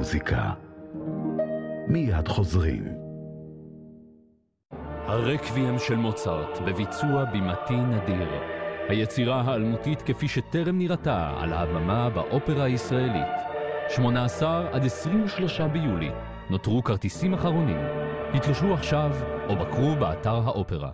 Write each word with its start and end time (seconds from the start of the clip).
המוזיקה. 0.00 0.50
מיד 1.88 2.28
חוזרים. 2.28 2.84
הרקוויאם 5.06 5.78
של 5.78 5.96
מוצרט, 5.96 6.58
בביצוע 6.66 7.24
בימתי 7.24 7.76
נדיר. 7.76 8.28
היצירה 8.88 9.40
האלמותית 9.40 10.02
כפי 10.02 10.28
שטרם 10.28 10.78
נראתה 10.78 11.34
על 11.40 11.52
הבמה 11.52 12.10
באופרה 12.10 12.64
הישראלית. 12.64 13.36
18 13.88 14.68
עד 14.72 14.84
23 14.84 15.60
ביולי. 15.60 16.10
נותרו 16.50 16.82
כרטיסים 16.82 17.34
אחרונים. 17.34 17.80
התקשרו 18.34 18.74
עכשיו 18.74 19.10
או 19.48 19.56
בקרו 19.56 19.96
באתר 19.96 20.40
האופרה. 20.44 20.90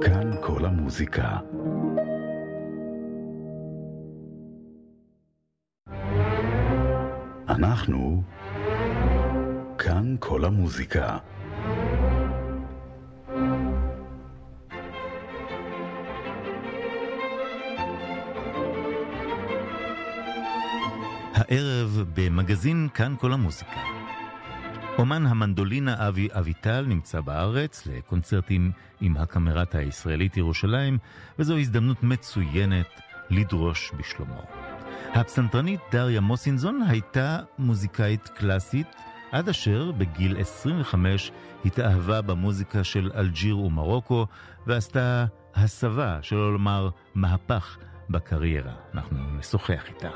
כאן 0.00 0.30
כל 0.42 0.64
המוזיקה. 0.64 1.38
אנחנו 7.48 8.22
כאן 9.78 10.16
כל 10.18 10.44
המוזיקה. 10.44 11.18
הערב 21.34 22.04
במגזין 22.14 22.88
כאן 22.94 23.14
כל 23.20 23.32
המוזיקה. 23.32 23.80
אומן 24.98 25.26
המנדולינה 25.26 26.08
אבי 26.08 26.28
אביטל 26.32 26.84
נמצא 26.88 27.20
בארץ 27.20 27.86
לקונצרטים 27.86 28.72
עם 29.00 29.16
הקמרטה 29.16 29.78
הישראלית 29.78 30.36
ירושלים, 30.36 30.98
וזו 31.38 31.58
הזדמנות 31.58 32.02
מצוינת 32.02 33.00
לדרוש 33.30 33.92
בשלומו. 33.98 34.63
הפסנתרנית 35.14 35.80
דריה 35.92 36.20
מוסינזון 36.20 36.82
הייתה 36.88 37.38
מוזיקאית 37.58 38.28
קלאסית, 38.28 38.86
עד 39.32 39.48
אשר 39.48 39.92
בגיל 39.92 40.40
25 40.40 41.32
התאהבה 41.64 42.22
במוזיקה 42.22 42.84
של 42.84 43.10
אלג'יר 43.16 43.58
ומרוקו, 43.58 44.26
ועשתה 44.66 45.24
הסבה, 45.54 46.18
שלא 46.22 46.52
לומר 46.52 46.90
מהפך, 47.14 47.78
בקריירה. 48.10 48.72
אנחנו 48.94 49.18
נשוחח 49.38 49.88
איתה. 49.88 50.08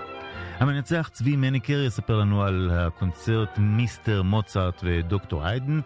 המנצח 0.58 1.10
צבי 1.12 1.36
מניקר 1.36 1.82
יספר 1.86 2.16
לנו 2.16 2.42
על 2.42 2.70
הקונצרט 2.74 3.58
מיסטר 3.58 4.22
מוצרט 4.22 4.80
ודוקטור 4.84 5.46
היידן, 5.46 5.80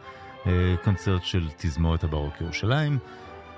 אה, 0.46 0.74
קונצרט 0.84 1.22
של 1.24 1.48
תזמורת 1.56 2.04
הברוק 2.04 2.34
ירושלים. 2.40 2.98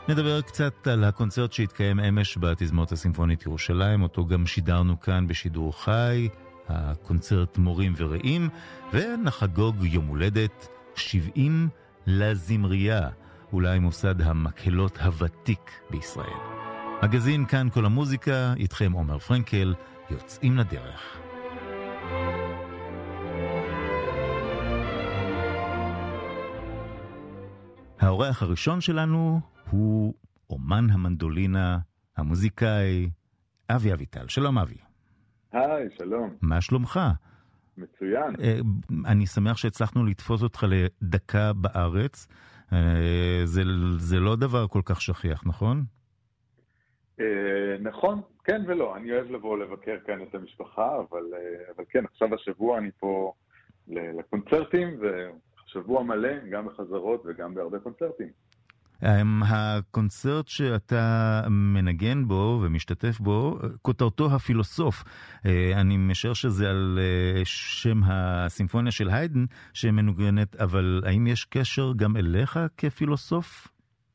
נדבר 0.08 0.40
קצת 0.40 0.86
על 0.86 1.04
הקונצרט 1.04 1.52
שהתקיים 1.52 2.00
אמש 2.00 2.38
בתזמורת 2.40 2.92
הסימפונית 2.92 3.46
ירושלים, 3.46 4.02
אותו 4.02 4.26
גם 4.26 4.46
שידרנו 4.46 5.00
כאן 5.00 5.28
בשידור 5.28 5.82
חי, 5.84 6.28
הקונצרט 6.68 7.58
מורים 7.58 7.92
ורעים, 7.96 8.48
ונחגוג 8.92 9.76
יום 9.84 10.06
הולדת 10.06 10.68
70 10.94 11.68
לזמרייה, 12.06 13.08
אולי 13.52 13.78
מוסד 13.78 14.22
המקהלות 14.22 14.98
הוותיק 14.98 15.70
בישראל. 15.90 16.40
מגזין 17.02 17.46
כאן 17.46 17.68
כל 17.70 17.84
המוזיקה, 17.84 18.54
איתכם 18.56 18.92
עומר 18.92 19.18
פרנקל, 19.18 19.74
יוצאים 20.10 20.58
לדרך. 20.58 21.16
האורח 28.00 28.42
הראשון 28.42 28.80
שלנו 28.80 29.40
הוא 29.70 30.14
אומן 30.50 30.90
המנדולינה, 30.92 31.78
המוזיקאי, 32.16 33.10
אבי 33.70 33.92
אביטל. 33.92 34.28
שלום 34.28 34.58
אבי. 34.58 34.76
היי, 35.52 35.88
שלום. 35.98 36.36
מה 36.42 36.60
שלומך? 36.60 37.00
מצוין. 37.78 38.34
אה, 38.40 38.58
אני 39.06 39.26
שמח 39.26 39.56
שהצלחנו 39.56 40.04
לתפוס 40.04 40.42
אותך 40.42 40.66
לדקה 40.68 41.52
בארץ. 41.52 42.26
אה, 42.72 43.40
זה, 43.44 43.62
זה 43.98 44.20
לא 44.20 44.36
דבר 44.36 44.66
כל 44.66 44.80
כך 44.84 45.00
שכיח, 45.00 45.42
נכון? 45.46 45.84
אה, 47.20 47.76
נכון, 47.80 48.20
כן 48.44 48.62
ולא. 48.66 48.96
אני 48.96 49.12
אוהב 49.12 49.30
לבוא 49.30 49.58
לבקר 49.58 49.96
כאן 50.06 50.22
את 50.22 50.34
המשפחה, 50.34 50.96
אבל, 50.96 51.24
אבל 51.76 51.84
כן, 51.88 52.04
עכשיו 52.04 52.34
השבוע 52.34 52.78
אני 52.78 52.90
פה 52.98 53.32
לקונצרטים, 53.88 55.00
ושבוע 55.76 56.02
מלא, 56.02 56.48
גם 56.50 56.66
בחזרות 56.66 57.22
וגם 57.26 57.54
בהרבה 57.54 57.78
קונצרטים. 57.78 58.28
הקונצרט 59.48 60.48
שאתה 60.48 61.40
מנגן 61.50 62.24
בו 62.24 62.60
ומשתתף 62.62 63.18
בו, 63.20 63.58
כותרתו 63.82 64.26
הפילוסוף. 64.34 65.04
אה, 65.46 65.80
אני 65.80 65.96
משער 65.96 66.32
שזה 66.32 66.70
על 66.70 66.98
אה, 67.00 67.40
שם 67.44 68.00
הסימפוניה 68.06 68.92
של 68.92 69.08
היידן 69.08 69.44
שמנוגנת, 69.72 70.56
אבל 70.56 71.02
האם 71.06 71.26
יש 71.26 71.44
קשר 71.44 71.92
גם 71.96 72.16
אליך 72.16 72.58
כפילוסוף? 72.76 73.68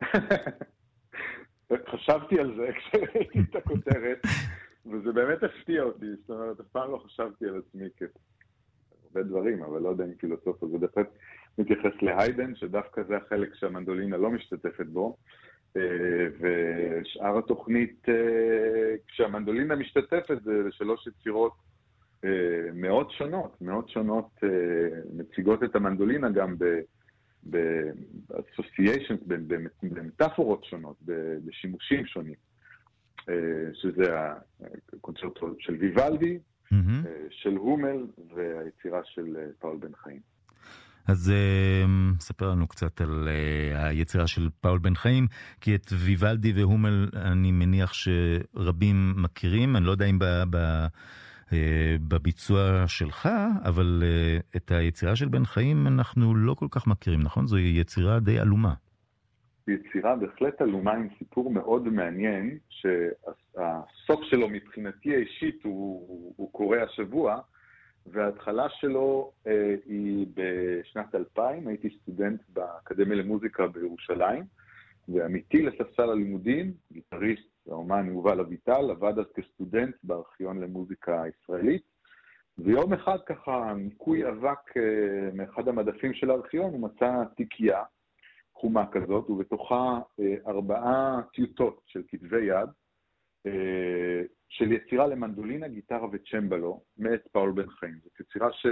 חשבתי 1.92 2.40
על 2.40 2.56
זה 2.56 2.70
כשראיתי 2.78 3.40
את 3.40 3.56
הכותרת, 3.56 4.22
וזה 4.86 5.12
באמת 5.12 5.44
הפתיע 5.44 5.84
אותי, 5.84 6.06
זאת 6.22 6.30
אומרת, 6.30 6.60
אף 6.60 6.66
פעם 6.72 6.92
לא 6.92 6.98
חשבתי 7.06 7.46
על 7.46 7.62
עצמי 7.68 7.86
כהרבה 7.98 9.30
דברים, 9.30 9.64
אבל 9.64 9.82
לא 9.82 9.90
יודע 9.90 10.06
אם 10.06 10.14
פילוסוף, 10.18 10.64
אז 10.64 10.70
זה 10.70 10.78
בהחלט 10.78 11.08
מתייחס 11.60 12.02
להיידן, 12.02 12.56
שדווקא 12.56 13.04
זה 13.04 13.18
החלק 13.18 13.56
שהמנדולינה 13.56 14.18
לא 14.18 14.32
משתתפת 14.32 14.86
בו. 14.86 15.18
אה, 15.78 16.28
ושאר 16.40 17.38
התוכנית, 17.38 18.10
אה, 18.10 18.96
כשהמנדולינה 19.08 19.76
משתתפת, 19.76 20.38
זה 20.44 20.52
לשלוש 20.68 21.08
יצירות 21.08 21.54
אה, 22.26 22.30
מאוד 22.74 23.12
שונות, 23.12 23.62
מאוד 23.62 23.90
שונות, 23.90 24.40
מציגות 25.14 25.64
את 25.64 25.76
המנדולינה 25.76 26.30
גם 26.30 26.56
ב-associations, 27.50 29.24
במטאפורות 29.84 30.64
שונות, 30.66 30.96
בשימושים 31.46 32.06
שונים, 32.06 32.50
שזה 33.74 34.16
הקונצרטו 34.94 35.56
של 35.60 35.74
ויוולדי, 35.74 36.40
mm-hmm. 36.74 37.08
של 37.30 37.56
הומל 37.56 38.08
והיצירה 38.36 39.02
של 39.04 39.38
פאול 39.60 39.78
בן 39.78 39.96
חיים. 39.96 40.20
אז 41.10 41.32
uh, 41.32 42.22
ספר 42.22 42.50
לנו 42.50 42.68
קצת 42.68 43.02
על 43.02 43.28
uh, 43.28 43.78
היצירה 43.78 44.28
של 44.28 44.50
פאול 44.62 44.80
בן 44.80 44.96
חיים, 44.96 45.28
כי 45.62 45.76
את 45.76 45.86
ויוולדי 46.06 46.54
והומל 46.54 47.10
אני 47.16 47.52
מניח 47.52 47.94
שרבים 47.94 49.14
מכירים, 49.18 49.76
אני 49.76 49.86
לא 49.86 49.92
יודע 49.92 50.06
אם 50.06 50.20
ב, 50.20 50.26
ב, 50.50 50.58
uh, 51.50 51.54
בביצוע 52.08 52.84
שלך, 52.88 53.30
אבל 53.66 54.04
uh, 54.04 54.58
את 54.58 54.72
היצירה 54.72 55.16
של 55.16 55.28
בן 55.28 55.46
חיים 55.46 55.88
אנחנו 55.88 56.36
לא 56.36 56.54
כל 56.54 56.68
כך 56.72 56.88
מכירים, 56.88 57.22
נכון? 57.22 57.48
זו 57.48 57.58
יצירה 57.58 58.20
די 58.20 58.40
עלומה. 58.40 58.74
יצירה 59.68 60.16
בהחלט 60.16 60.62
עלומה 60.62 60.94
עם 60.94 61.08
סיפור 61.20 61.52
מאוד 61.54 61.90
מעניין, 61.90 62.58
שהסוף 62.70 64.20
שלו 64.24 64.50
מבחינתי 64.50 65.16
האישית 65.16 65.64
הוא, 65.64 66.06
הוא, 66.08 66.34
הוא 66.38 66.54
קורה 66.54 66.84
השבוע. 66.84 67.40
וההתחלה 68.06 68.70
שלו 68.70 69.32
אה, 69.48 69.76
היא 69.86 70.28
בשנת 70.34 71.16
2000, 71.16 71.68
הייתי 71.68 71.98
סטודנט 72.02 72.42
באקדמיה 72.50 73.18
למוזיקה 73.18 73.68
בירושלים, 73.68 74.44
ועמיתי 75.08 75.62
לספסל 75.62 76.10
הלימודים, 76.10 76.74
גיטריסט 76.92 77.68
האומן 77.68 78.08
יובל 78.08 78.40
אביטל, 78.40 78.92
עבד 78.92 79.20
אז 79.20 79.26
כסטודנט 79.36 79.96
בארכיון 80.04 80.60
למוזיקה 80.62 81.24
הישראלית, 81.24 81.84
ויום 82.58 82.94
אחד 82.94 83.18
ככה, 83.26 83.74
ניקוי 83.78 84.30
אבק 84.30 84.78
אה, 84.78 85.30
מאחד 85.34 85.68
המדפים 85.68 86.14
של 86.14 86.32
הארכיון, 86.32 86.72
הוא 86.72 86.82
מצא 86.82 87.24
תיקייה 87.36 87.84
חומה 88.54 88.86
כזאת, 88.92 89.30
ובתוכה 89.30 90.00
אה, 90.20 90.36
ארבעה 90.48 91.22
טיוטות 91.34 91.82
של 91.86 92.04
כתבי 92.08 92.46
יד, 92.46 92.70
של 94.50 94.72
יצירה 94.72 95.08
למנדולינה, 95.08 95.68
גיטרה 95.68 96.08
וצ'מבלו, 96.12 96.84
מאת 96.98 97.28
פאול 97.32 97.52
בן 97.52 97.70
חיים. 97.70 98.00
זאת 98.04 98.20
יצירה 98.20 98.50
ש... 98.52 98.66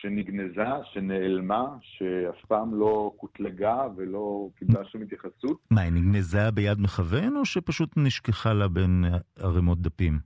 שנגנזה, 0.00 0.84
שנעלמה, 0.92 1.76
שאף 1.80 2.44
פעם 2.48 2.74
לא 2.74 3.12
קוטלגה 3.16 3.86
ולא 3.96 4.48
קיבלה 4.56 4.84
שום 4.84 5.02
התייחסות. 5.02 5.58
מה, 5.70 5.80
היא 5.80 5.92
נגנזה 5.92 6.50
ביד 6.54 6.78
מכוון, 6.80 7.36
או 7.36 7.44
שפשוט 7.44 7.90
נשכחה 7.96 8.52
לה 8.52 8.68
בין 8.68 9.04
ערימות 9.38 9.80
דפים? 9.80 10.18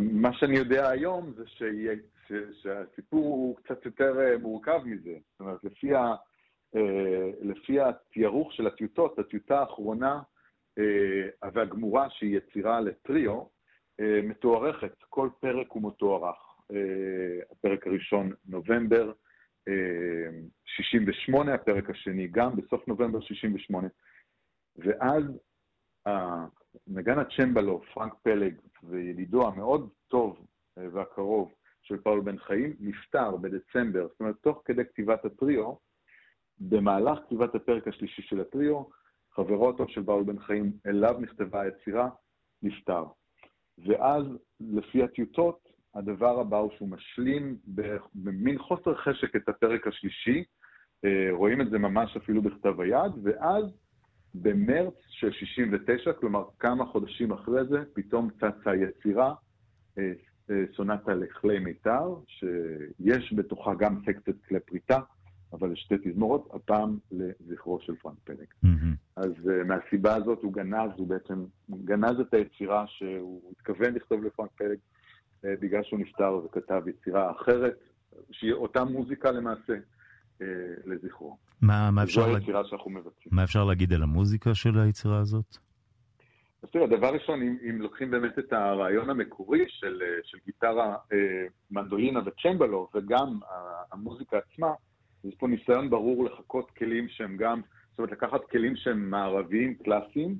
מה 0.00 0.32
שאני 0.32 0.56
יודע 0.56 0.88
היום 0.88 1.32
זה 1.36 1.44
שהיא, 1.46 1.90
שהסיפור 2.62 3.24
הוא 3.24 3.56
קצת 3.56 3.84
יותר 3.84 4.20
אה, 4.20 4.38
מורכב 4.38 4.80
מזה. 4.84 5.10
זאת 5.32 5.40
אומרת, 5.40 5.64
לפי, 5.64 5.94
ה, 5.94 6.14
אה, 6.76 7.30
לפי 7.42 7.80
התיירוך 7.80 8.52
של 8.52 8.66
הטיוטות, 8.66 9.18
הטיוטה 9.18 9.60
האחרונה 9.60 10.12
אה, 10.12 10.20
והגמורה, 11.54 12.10
שהיא 12.10 12.36
יצירה 12.36 12.80
לטריו, 12.80 13.42
אה, 14.00 14.20
מתוארכת, 14.22 14.94
כל 15.08 15.28
פרק 15.40 15.66
הוא 15.70 15.88
מתוארך. 15.88 16.36
אה, 16.72 17.42
הפרק 17.50 17.86
הראשון 17.86 18.32
נובמבר 18.46 19.12
68, 20.64 21.54
הפרק 21.54 21.90
השני 21.90 22.28
גם 22.28 22.56
בסוף 22.56 22.88
נובמבר 22.88 23.20
68, 23.20 23.88
ואז 24.76 25.24
נגן 26.86 27.18
הצ'מבלו, 27.18 27.82
פרנק 27.94 28.14
פלג, 28.22 28.54
וידידו 28.82 29.46
המאוד 29.46 29.88
טוב 30.08 30.46
והקרוב 30.76 31.54
של 31.82 31.96
פאול 31.96 32.20
בן 32.20 32.38
חיים, 32.38 32.76
נפטר 32.80 33.36
בדצמבר, 33.36 34.08
זאת 34.08 34.20
אומרת, 34.20 34.36
תוך 34.40 34.62
כדי 34.64 34.84
כתיבת 34.84 35.24
הטריו, 35.24 35.74
במהלך 36.60 37.18
כתיבת 37.26 37.54
הפרק 37.54 37.88
השלישי 37.88 38.22
של 38.22 38.40
הטריו, 38.40 38.82
חברו 39.36 39.70
הטוב 39.70 39.88
של 39.88 40.04
פאול 40.04 40.24
בן 40.24 40.38
חיים, 40.38 40.72
אליו 40.86 41.14
נכתבה 41.20 41.60
היצירה, 41.60 42.08
נפטר. 42.62 43.04
ואז, 43.86 44.24
לפי 44.60 45.02
הטיוטות, 45.02 45.68
הדבר 45.94 46.40
הבא 46.40 46.56
הוא 46.56 46.70
שהוא 46.76 46.88
משלים 46.88 47.56
במין 48.14 48.58
חוסר 48.58 48.94
חשק 48.94 49.36
את 49.36 49.48
הפרק 49.48 49.86
השלישי, 49.86 50.44
אה, 51.04 51.28
רואים 51.30 51.60
את 51.60 51.70
זה 51.70 51.78
ממש 51.78 52.16
אפילו 52.16 52.42
בכתב 52.42 52.80
היד, 52.80 53.12
ואז 53.22 53.64
במרץ 54.34 54.94
של 55.08 55.32
69, 55.32 56.12
כלומר 56.12 56.44
כמה 56.58 56.86
חודשים 56.86 57.32
אחרי 57.32 57.64
זה, 57.64 57.78
פתאום 57.94 58.30
צצה 58.30 58.74
יצירה, 58.74 59.34
אה, 59.98 60.12
אה, 60.50 60.64
סונטה 60.76 61.14
לכלי 61.14 61.58
מיתר, 61.58 62.14
שיש 62.26 63.32
בתוכה 63.36 63.74
גם 63.74 64.00
סקציית 64.06 64.44
כלי 64.48 64.60
פריטה, 64.60 65.00
אבל 65.52 65.74
שתי 65.74 65.94
תזמורות, 66.04 66.48
הפעם 66.54 66.98
לזכרו 67.12 67.80
של 67.80 67.94
פרנק 67.94 68.18
פלג. 68.24 68.46
Mm-hmm. 68.64 68.96
אז 69.16 69.32
uh, 69.44 69.64
מהסיבה 69.66 70.14
הזאת 70.14 70.38
הוא 70.42 70.52
גנז, 70.52 70.90
הוא 70.96 71.06
בעצם 71.06 71.44
גנז 71.70 72.20
את 72.20 72.34
היצירה 72.34 72.84
שהוא 72.86 73.52
התכוון 73.52 73.94
לכתוב 73.94 74.24
לפרנק 74.24 74.50
פלג, 74.56 74.78
uh, 74.78 75.46
בגלל 75.60 75.82
שהוא 75.82 76.00
נפטר 76.00 76.40
וכתב 76.44 76.82
יצירה 76.88 77.30
אחרת, 77.30 77.78
שהיא 78.30 78.52
אותה 78.52 78.84
מוזיקה 78.84 79.30
למעשה, 79.30 79.72
uh, 80.38 80.42
לזכרו. 80.86 81.36
מה, 81.62 81.90
מה, 81.90 82.02
אפשר 82.02 82.26
מבצעים. 82.90 83.28
מה 83.32 83.44
אפשר 83.44 83.64
להגיד 83.64 83.92
על 83.92 84.02
המוזיקה 84.02 84.54
של 84.54 84.78
היצירה 84.78 85.18
הזאת? 85.18 85.56
אז 86.62 86.70
תראה, 86.70 86.86
דבר 86.86 87.14
ראשון, 87.14 87.42
אם, 87.42 87.56
אם 87.70 87.82
לוקחים 87.82 88.10
באמת 88.10 88.38
את 88.38 88.52
הרעיון 88.52 89.10
המקורי 89.10 89.64
של, 89.68 90.02
של 90.22 90.38
גיטרה, 90.46 90.96
מנדולינה 91.70 92.20
וצ'מבלו, 92.26 92.88
וגם 92.94 93.38
המוזיקה 93.92 94.38
עצמה, 94.38 94.72
יש 95.28 95.34
פה 95.34 95.46
ניסיון 95.48 95.90
ברור 95.90 96.24
לחכות 96.24 96.70
כלים 96.70 97.08
שהם 97.08 97.36
גם, 97.36 97.60
זאת 97.90 97.98
אומרת, 97.98 98.12
לקחת 98.12 98.44
כלים 98.50 98.76
שהם 98.76 99.10
מערביים, 99.10 99.74
קלאסיים, 99.74 100.36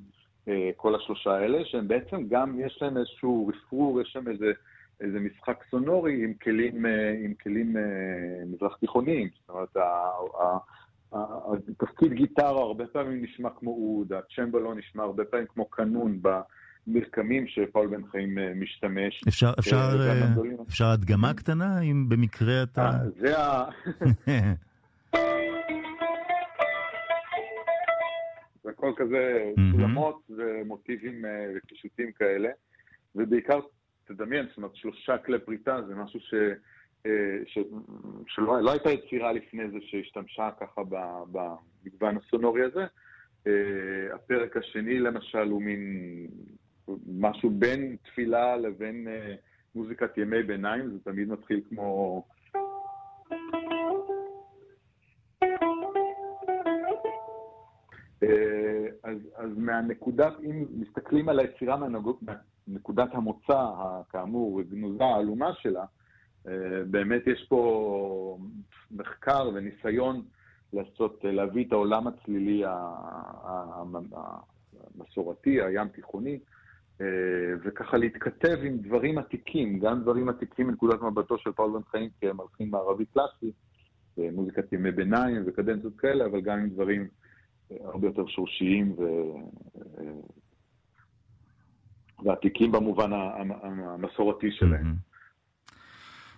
אה, 0.48 0.70
כל 0.76 0.94
השלושה 0.94 1.30
האלה, 1.30 1.58
שהם 1.64 1.88
בעצם 1.88 2.28
גם, 2.28 2.60
יש 2.60 2.78
להם 2.82 2.96
איזשהו 2.96 3.46
רפרור, 3.48 4.00
יש 4.00 4.16
להם 4.16 4.28
איזה, 4.28 4.52
איזה 5.00 5.20
משחק 5.20 5.64
סונורי 5.70 6.24
עם 6.24 6.34
כלים, 6.34 6.86
אה, 6.86 7.14
עם 7.24 7.34
כלים 7.42 7.76
אה, 7.76 7.82
מזרח 8.46 8.76
תיכוניים. 8.76 9.28
זאת 9.40 9.48
אומרת, 9.48 9.76
התפקיד 11.68 12.12
גיטרה 12.12 12.62
הרבה 12.62 12.86
פעמים 12.86 13.24
נשמע 13.24 13.48
כמו 13.58 13.70
אוד, 13.70 14.12
הצ'מבלו 14.12 14.74
נשמע 14.74 15.02
הרבה 15.02 15.24
פעמים 15.24 15.46
כמו 15.46 15.64
קנון 15.64 16.20
במרקמים 16.22 17.46
שפאול 17.46 17.86
בן 17.86 18.06
חיים 18.10 18.38
משתמש. 18.60 19.24
אפשר, 19.28 19.52
אפשר, 19.58 19.76
אפשר 20.68 20.84
הדגמה 20.86 21.34
קטנה, 21.34 21.80
אם 21.80 22.08
במקרה 22.08 22.62
אתה... 22.62 22.90
זה 23.18 23.38
ה... 23.38 23.64
זה 28.66 28.72
הכל 28.72 28.92
כזה 28.96 29.52
סולמות 29.72 30.30
ומוטיבים 30.30 31.24
אה, 31.24 31.46
וקישוטים 31.56 32.12
כאלה, 32.12 32.48
ובעיקר, 33.14 33.60
תדמיין, 34.04 34.46
זאת 34.48 34.56
אומרת, 34.56 34.76
שלושה 34.76 35.18
כלי 35.18 35.38
פריטה 35.38 35.82
זה 35.88 35.94
משהו 35.94 36.20
ש... 36.20 36.34
אה, 37.06 37.38
ש... 37.46 37.58
שלא 38.26 38.62
לא 38.62 38.70
הייתה 38.70 38.90
יצירה 38.90 39.32
לפני 39.32 39.70
זה 39.70 39.76
שהשתמשה 39.80 40.50
ככה 40.60 40.82
במגוון 41.32 42.16
הסונורי 42.16 42.62
הזה. 42.62 42.86
אה, 43.46 44.14
הפרק 44.14 44.56
השני 44.56 44.98
למשל 44.98 45.48
הוא 45.50 45.62
מין 45.62 46.06
משהו 47.18 47.50
בין 47.50 47.96
תפילה 48.04 48.56
לבין 48.56 49.08
מוזיקת 49.74 50.18
ימי 50.18 50.42
ביניים, 50.42 50.90
זה 50.90 50.98
תמיד 51.04 51.28
מתחיל 51.28 51.60
כמו... 51.68 52.22
אז, 59.46 59.58
מהנקודת, 59.58 60.32
אם 60.44 60.64
מסתכלים 60.74 61.28
על 61.28 61.38
היצירה 61.38 61.76
מנקודת 62.68 63.08
המוצא, 63.12 63.66
כאמור, 64.10 64.62
גנוזה, 64.62 65.04
העלומה 65.04 65.52
שלה, 65.54 65.84
אה, 66.48 66.52
באמת 66.90 67.26
יש 67.26 67.46
פה 67.48 68.38
מחקר 68.90 69.50
וניסיון 69.54 70.22
לעשות, 70.72 71.20
להביא 71.24 71.64
את 71.64 71.72
העולם 71.72 72.06
הצלילי 72.06 72.62
המסורתי, 74.96 75.62
הים 75.62 75.88
תיכוני, 75.88 76.38
אה, 77.00 77.06
וככה 77.64 77.96
להתכתב 77.96 78.58
עם 78.62 78.78
דברים 78.78 79.18
עתיקים, 79.18 79.78
גם 79.78 80.00
דברים 80.02 80.28
עתיקים 80.28 80.66
מנקודת 80.66 81.02
מבטו 81.02 81.38
של 81.38 81.52
פאול 81.52 81.72
בן 81.72 81.82
חיים 81.90 82.10
כמלחין 82.20 82.70
מערבי 82.70 83.04
קלאסי, 83.06 83.52
מוזיקת 84.32 84.72
ימי 84.72 84.92
ביניים 84.92 85.42
וקדנציות 85.46 85.96
כאלה, 85.98 86.26
אבל 86.26 86.40
גם 86.40 86.58
עם 86.58 86.68
דברים 86.68 87.08
הרבה 87.70 88.06
יותר 88.06 88.26
שורשיים 88.26 88.94
ו... 88.98 89.02
ועתיקים 92.24 92.72
במובן 92.72 93.10
המסורתי 93.12 94.50
שלהם. 94.50 94.94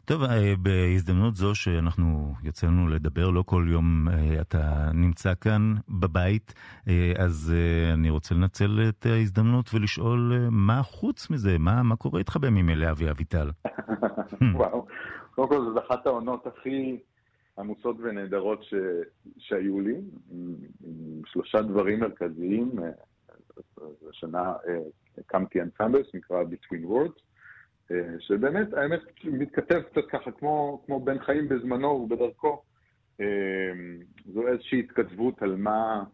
טוב, 0.04 0.22
אה, 0.22 0.54
בהזדמנות 0.58 1.34
זו 1.34 1.54
שאנחנו 1.54 2.34
יוצאנו 2.42 2.88
לדבר, 2.88 3.30
לא 3.30 3.42
כל 3.46 3.66
יום 3.70 4.08
אה, 4.08 4.40
אתה 4.40 4.90
נמצא 4.94 5.32
כאן 5.40 5.74
בבית, 5.88 6.54
אה, 6.88 7.12
אז 7.18 7.54
אני 7.92 8.10
רוצה 8.10 8.34
לנצל 8.34 8.80
את 8.88 9.06
ההזדמנות 9.06 9.70
ולשאול 9.74 10.32
מה 10.50 10.82
חוץ 10.82 11.30
מזה, 11.30 11.58
מה, 11.58 11.82
מה 11.82 11.96
קורה 11.96 12.18
איתך 12.18 12.36
בימים 12.36 12.70
אלה, 12.70 12.90
אבי 12.90 13.10
אביטל? 13.10 13.50
וואו, 14.54 14.86
קודם 15.34 15.48
כל 15.48 15.60
זו 15.74 15.80
אחת 15.88 16.06
העונות 16.06 16.46
הכי... 16.46 16.98
עמוסות 17.58 17.96
ונהדרות 18.00 18.62
ש... 18.62 18.74
שהיו 19.38 19.80
לי, 19.80 19.94
עם, 20.30 20.54
עם 20.84 21.22
שלושה 21.26 21.62
דברים 21.62 22.00
מרכזיים. 22.00 22.70
השנה 24.10 24.52
אה, 24.68 24.78
הקמתי 25.18 25.60
אנסמבל 25.62 26.04
שנקרא 26.04 26.42
Between 26.42 26.84
Words, 26.84 27.20
אה, 27.90 28.14
שבאמת, 28.20 28.74
האמת, 28.74 29.00
מתכתב 29.24 29.80
קצת 29.80 30.06
ככה, 30.10 30.30
כמו, 30.30 30.82
כמו 30.86 31.00
בן 31.00 31.18
חיים 31.18 31.48
בזמנו 31.48 31.88
ובדרכו. 31.88 32.62
אה, 33.20 33.26
זו 34.32 34.48
איזושהי 34.48 34.80
התכתבות 34.80 35.42
על 35.42 35.56
מה, 35.56 36.04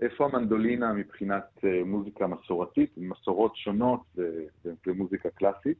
איפה 0.00 0.24
המנדולינה 0.24 0.92
מבחינת 0.92 1.64
מוזיקה 1.86 2.26
מסורתית, 2.26 2.90
מסורות 2.96 3.56
שונות 3.56 4.00
ומוזיקה 4.86 5.30
קלאסית. 5.30 5.78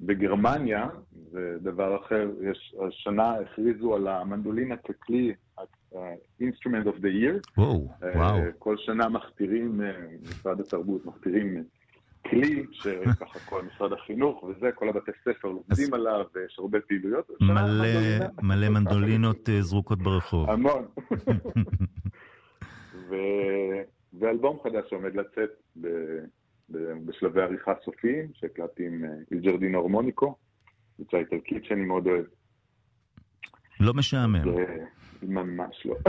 בגרמניה, 0.00 0.88
זה 1.30 1.56
דבר 1.62 1.96
אחר, 2.04 2.30
יש, 2.50 2.74
השנה 2.88 3.34
הכריזו 3.34 3.94
על 3.94 4.08
המנדולינה 4.08 4.76
ככלי, 4.76 5.34
ה-instrument 5.58 6.86
of 6.86 7.00
the 7.00 7.22
year. 7.22 7.50
וואו, 7.58 7.88
וואו. 8.14 8.38
כל 8.58 8.76
שנה 8.76 9.08
מכתירים, 9.08 9.82
אה, 9.82 9.92
משרד 10.22 10.60
התרבות 10.60 11.06
מכתירים 11.06 11.64
כלי, 12.30 12.66
שככה 12.72 13.38
כל 13.50 13.62
משרד 13.62 13.92
החינוך 13.92 14.42
וזה, 14.42 14.72
כל 14.72 14.88
הבתי 14.88 15.10
ספר 15.24 15.48
לומדים 15.48 15.94
עליו, 15.94 16.24
ויש 16.34 16.58
הרבה 16.58 16.80
פעילויות. 16.80 17.30
מלא, 17.40 18.26
מלא 18.42 18.68
מנדולינות 18.68 19.48
אה, 19.48 19.62
זרוקות 19.62 19.98
ברחוב. 19.98 20.50
המון. 20.50 20.84
ואלבום 24.18 24.58
חדש 24.62 24.90
שעומד 24.90 25.14
לצאת 25.14 25.50
בשלבי 27.04 27.42
עריכה 27.42 27.72
סופיים, 27.84 28.28
שהקלטתי 28.34 28.86
עם 28.86 29.04
אילג'רדין 29.30 29.74
אה, 29.74 29.80
אורמוניקו, 29.80 30.34
קבוצה 30.96 31.16
איטלקית 31.16 31.64
שאני 31.64 31.84
מאוד 31.84 32.06
אוהב. 32.06 32.24
לא 33.80 33.94
משעמם. 33.94 34.42
ממש 35.22 35.86
לא. 35.86 35.96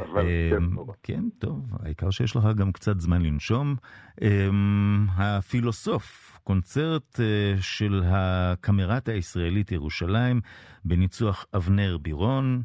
אמ, 0.00 0.76
כן, 1.02 1.22
טוב, 1.38 1.60
העיקר 1.80 2.10
שיש 2.10 2.36
לך 2.36 2.44
גם 2.56 2.72
קצת 2.72 3.00
זמן 3.00 3.22
לנשום. 3.22 3.74
אמ, 4.22 5.06
הפילוסוף, 5.16 6.38
קונצרט 6.44 7.20
אה, 7.20 7.54
של 7.60 8.02
הקמרטה 8.04 9.12
הישראלית 9.12 9.72
ירושלים, 9.72 10.40
בניצוח 10.84 11.46
אבנר 11.56 11.98
בירון, 11.98 12.62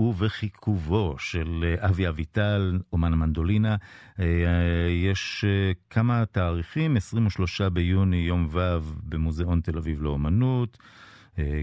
ובחיכובו 0.00 1.14
של 1.18 1.64
אה, 1.64 1.88
אבי 1.88 2.08
אביטל, 2.08 2.78
אומן 2.92 3.12
המנדולינה. 3.12 3.76
אה, 4.20 4.24
יש 4.90 5.44
אה, 5.44 5.72
כמה 5.90 6.24
תאריכים, 6.26 6.96
23 6.96 7.60
ביוני, 7.60 8.16
יום 8.16 8.48
ו' 8.50 8.60
במוזיאון 9.02 9.60
תל 9.60 9.78
אביב 9.78 10.02
לאומנות. 10.02 10.78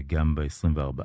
גם 0.06 0.34
ב-24 0.34 1.02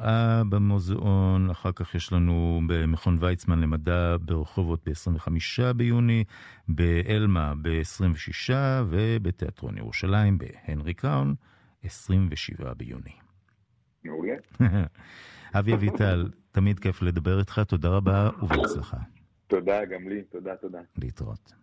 במוזיאון, 0.49 1.49
אחר 1.49 1.71
כך 1.71 1.95
יש 1.95 2.13
לנו 2.13 2.61
במכון 2.67 3.17
ויצמן 3.19 3.59
למדע 3.59 4.15
ברחובות 4.21 4.87
ב-25 4.89 5.73
ביוני, 5.75 6.23
באלמה 6.67 7.53
ב-26 7.61 8.53
ובתיאטרון 8.89 9.77
ירושלים 9.77 10.37
בהנרי 10.37 10.93
קראון, 10.93 11.35
27 11.83 12.73
ביוני. 12.73 13.11
מעולה. 14.05 14.33
אבי 15.59 15.73
אביטל, 15.73 16.29
תמיד 16.53 16.79
כיף 16.79 17.01
לדבר 17.01 17.39
איתך, 17.39 17.60
תודה 17.67 17.89
רבה 17.89 18.29
ובהצלחה. 18.43 18.98
תודה, 19.48 19.86
גם 19.86 20.10
לי, 20.10 20.24
תודה, 20.24 20.55
תודה. 20.55 20.79
להתראות. 20.98 21.53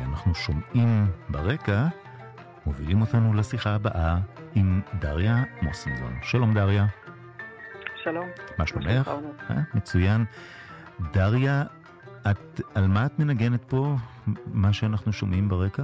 שאנחנו 0.00 0.34
שומעים 0.34 1.06
ברקע 1.28 1.86
מובילים 2.66 3.00
אותנו 3.00 3.34
לשיחה 3.34 3.74
הבאה 3.74 4.16
עם 4.54 4.80
דריה 4.98 5.44
מוסינזון. 5.62 6.12
שלום 6.22 6.54
דריה. 6.54 6.86
שלום. 8.04 8.28
מה 8.58 8.66
שלומך? 8.66 9.10
אה, 9.50 9.56
מצוין. 9.74 10.24
דריה, 11.12 11.62
את, 12.30 12.60
על 12.74 12.86
מה 12.86 13.06
את 13.06 13.18
מנגנת 13.18 13.64
פה, 13.64 13.94
מה 14.52 14.72
שאנחנו 14.72 15.12
שומעים 15.12 15.48
ברקע? 15.48 15.82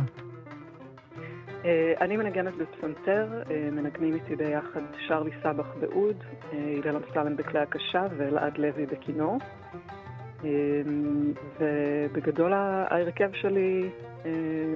אה, 1.64 1.92
אני 2.00 2.16
מנגנת 2.16 2.54
בפסנתר, 2.54 3.42
אה, 3.50 3.68
מנגנים 3.72 4.14
איתי 4.14 4.36
ביחד 4.36 4.80
שרלי 5.08 5.30
סבח 5.42 5.66
באוד, 5.80 6.16
הלל 6.52 6.96
אמסלם 6.96 7.36
בכלי 7.36 7.60
הקשה 7.60 8.06
ואלעד 8.16 8.58
לוי 8.58 8.86
בכינור. 8.86 9.38
אמ, 10.44 11.32
ובגדול 11.60 12.52
ההרכב 12.52 13.30
שלי 13.32 13.90
אה, 14.24 14.30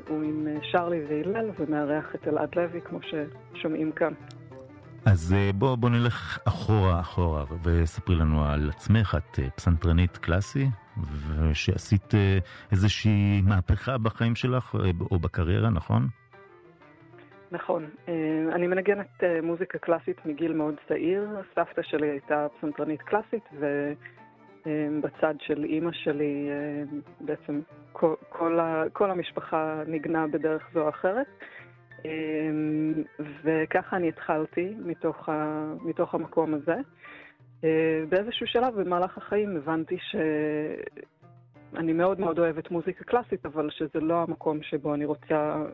הוא 0.09 0.23
עם 0.23 0.47
שרלי 0.63 1.01
והלל 1.09 1.51
ומארח 1.59 2.15
את 2.15 2.29
אלעד 2.29 2.55
לוי, 2.57 2.81
כמו 2.81 2.99
ששומעים 3.03 3.93
כאן. 3.93 4.13
אז 5.07 5.35
אה, 5.37 5.51
בוא, 5.55 5.77
בוא 5.77 5.91
נלך 5.91 6.39
אחורה 6.49 7.01
אחורה 7.01 7.45
וספרי 7.63 8.17
לנו 8.17 8.45
על 8.45 8.71
עצמך, 8.71 9.17
את 9.19 9.39
אה, 9.39 9.51
פסנתרנית 9.51 10.17
קלאסי, 10.17 10.67
ושעשית 11.29 12.15
איזושהי 12.73 13.43
מהפכה 13.43 13.99
בחיים 13.99 14.35
שלך 14.35 14.77
או 15.11 15.19
בקריירה, 15.19 15.71
נכון? 15.71 16.09
נכון. 17.51 17.85
אני 18.55 18.67
מנגנת 18.67 19.25
מוזיקה 19.43 19.79
קלאסית 19.79 20.27
מגיל 20.27 20.53
מאוד 20.53 20.75
צעיר. 20.89 21.29
סבתא 21.55 21.83
שלי 21.83 22.11
הייתה 22.11 22.47
פסנתרנית 22.59 23.03
קלאסית, 23.03 23.45
ו... 23.61 23.93
אמ, 24.67 25.01
בצד 25.01 25.35
של 25.41 25.65
אימא 25.65 25.93
שלי, 25.93 26.49
אמ, 26.51 27.01
בעצם 27.21 27.61
כל, 27.93 28.15
כל, 28.93 29.11
המשפחה 29.11 29.83
ניגנה 29.87 30.27
בדרך 30.27 30.69
זו 30.75 30.83
או 30.83 30.89
אחרת. 30.89 31.27
אמ, 32.05 32.93
וככה 33.45 33.97
אני 33.97 34.09
התחלתי 34.09 34.75
מתוך, 34.79 35.29
ה, 35.29 35.65
מתוך 35.83 36.15
המקום 36.15 36.55
הזה. 36.55 36.77
באיזשהו 38.09 38.47
שלב 38.47 38.81
במהלך 38.81 39.19
החיים 39.19 39.57
הבנתי 39.57 39.97
שאני 40.01 41.93
מאוד 41.93 42.21
מאוד 42.21 42.39
אוהבת 42.39 42.71
מוזיקה 42.71 43.05
קלאסית, 43.05 43.47
אבל 43.47 43.71
שזה 43.71 44.01
לא 44.01 44.23
המקום 44.23 44.63
שבו 44.63 44.95
אני 44.95 45.05
רוצה 45.05 45.65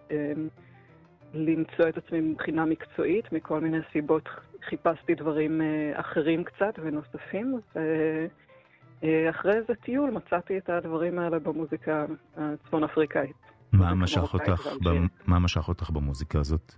למצוא 1.35 1.89
את 1.89 1.97
עצמי 1.97 2.21
מבחינה 2.21 2.65
מקצועית. 2.65 3.33
מכל 3.33 3.61
מיני 3.61 3.79
סיבות 3.93 4.29
חיפשתי 4.63 5.15
דברים 5.15 5.61
אחרים 5.95 6.45
קצת 6.45 6.75
ונוספים. 6.79 7.61
ו... 7.77 7.81
אה, 9.03 9.31
אחרי 9.31 9.53
איזה 9.53 9.75
טיול 9.75 10.11
מצאתי 10.11 10.59
את 10.59 10.71
הדברים 10.71 11.19
האלה 11.19 11.39
במוזיקה 11.39 12.05
הצפון 12.37 12.85
אפריקאית. 12.85 13.37
מה 13.73 13.95
משך 13.95 14.35
אותך, 14.35 14.67
ב... 14.85 14.89
מה 15.27 15.39
משך 15.39 15.69
אותך 15.69 15.91
במוזיקה 15.91 16.39
הזאת? 16.39 16.75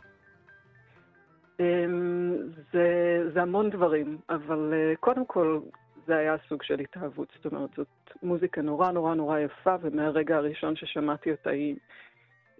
אמ, 1.60 2.34
זה, 2.72 3.18
זה 3.34 3.42
המון 3.42 3.70
דברים, 3.70 4.18
אבל 4.28 4.74
אה, 4.74 4.96
קודם 5.00 5.26
כל 5.26 5.60
זה 6.06 6.16
היה 6.16 6.36
סוג 6.48 6.62
של 6.62 6.80
התאהבות. 6.80 7.28
זאת 7.36 7.52
אומרת, 7.52 7.70
זאת 7.76 7.88
מוזיקה 8.22 8.62
נורא 8.62 8.90
נורא 8.90 9.14
נורא 9.14 9.38
יפה, 9.38 9.74
ומהרגע 9.82 10.36
הראשון 10.36 10.76
ששמעתי 10.76 11.30
אותה 11.30 11.50
היא, 11.50 11.76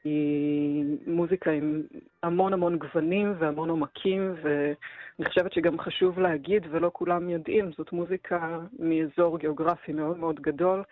היא 0.04 0.84
מוזיקה 1.06 1.50
עם 1.50 1.82
המון 2.22 2.52
המון 2.52 2.78
גוונים 2.78 3.34
והמון 3.38 3.70
עומקים, 3.70 4.34
ואני 4.42 5.28
חושבת 5.28 5.52
שגם 5.52 5.78
חשוב 5.78 6.18
להגיד, 6.18 6.66
ולא 6.70 6.90
כולם 6.92 7.30
יודעים, 7.30 7.70
זאת 7.76 7.92
מוזיקה 7.92 8.58
מאזור 8.78 9.38
גיאוגרפי 9.38 9.92
מאוד 9.92 10.18
מאוד 10.18 10.40
גדול, 10.40 10.82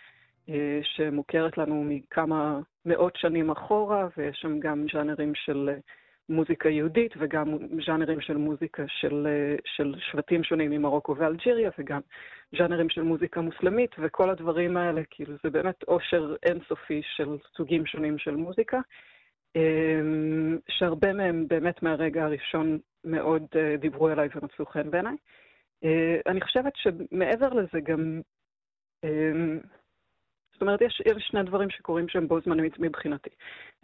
אה, 0.49 0.81
שמוכרת 0.83 1.59
לנו 1.59 1.85
מכמה 1.89 2.61
מאות 2.87 3.17
שנים 3.17 3.51
אחורה, 3.51 4.09
ויש 4.17 4.39
שם 4.41 4.61
גם 4.61 4.87
ז'אנרים 4.93 5.35
של... 5.35 5.71
מוזיקה 6.29 6.69
יהודית 6.69 7.15
וגם 7.19 7.57
ז'אנרים 7.87 8.21
של 8.21 8.37
מוזיקה 8.37 8.83
של, 8.89 9.27
של 9.65 9.95
שבטים 9.99 10.45
שונים 10.45 10.71
ממרוקו 10.71 11.17
ואלג'יריה 11.17 11.71
וגם 11.79 12.01
ז'אנרים 12.59 12.89
של 12.89 13.03
מוזיקה 13.03 13.41
מוסלמית 13.41 13.91
וכל 13.99 14.31
הדברים 14.31 14.77
האלה, 14.77 15.03
כאילו 15.11 15.35
זה 15.45 15.51
באמת 15.51 15.83
עושר 15.83 16.35
אינסופי 16.43 17.03
של 17.17 17.29
סוגים 17.57 17.87
שונים 17.87 18.19
של 18.19 18.37
מוזיקה, 18.37 18.79
אמ, 19.57 20.59
שהרבה 20.69 21.13
מהם 21.13 21.49
באמת 21.49 21.83
מהרגע 21.83 22.25
הראשון 22.25 22.79
מאוד 23.05 23.47
אה, 23.57 23.77
דיברו 23.77 24.09
אליי 24.09 24.29
ומצאו 24.35 24.67
חן 24.67 24.91
בעיניי. 24.91 25.17
אה, 25.85 26.17
אני 26.27 26.41
חושבת 26.41 26.73
שמעבר 26.77 27.49
לזה 27.49 27.81
גם 27.81 28.21
אמ, 29.05 29.59
זאת 30.53 30.63
אומרת, 30.63 30.81
יש, 30.81 31.03
יש 31.07 31.25
שני 31.31 31.43
דברים 31.43 31.71
שקורים 31.71 32.09
שם 32.09 32.29
בו 32.29 32.41
זמנית 32.41 32.79
מבחינתי. 32.79 33.31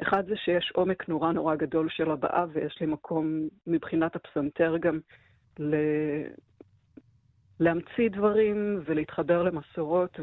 אחד 0.02 0.26
זה 0.26 0.36
שיש 0.36 0.72
עומק 0.74 1.08
נורא 1.08 1.32
נורא 1.32 1.54
גדול 1.54 1.88
של 1.90 2.10
הבעה, 2.10 2.46
ויש 2.52 2.80
לי 2.80 2.86
מקום 2.86 3.48
מבחינת 3.66 4.16
הפסנתר 4.16 4.76
גם. 4.80 5.00
להמציא 7.60 8.08
דברים 8.12 8.80
ולהתחבר 8.84 9.42
למסורות 9.42 10.20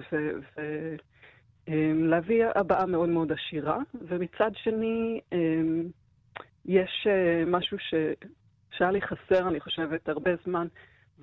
ולהביא 1.68 2.46
ו... 2.46 2.60
הבעה 2.60 2.86
מאוד 2.86 3.10
מאוד 3.10 3.32
עשירה. 3.32 3.77
ומצד 4.08 4.51
שני, 4.63 5.22
אמ, 5.34 5.84
יש 6.65 7.08
אה, 7.10 7.44
משהו 7.48 7.77
ש... 7.80 7.94
שהיה 8.77 8.92
לי 8.92 9.01
חסר, 9.01 9.48
אני 9.48 9.60
חושבת, 9.60 10.10
הרבה 10.10 10.32
זמן, 10.46 10.68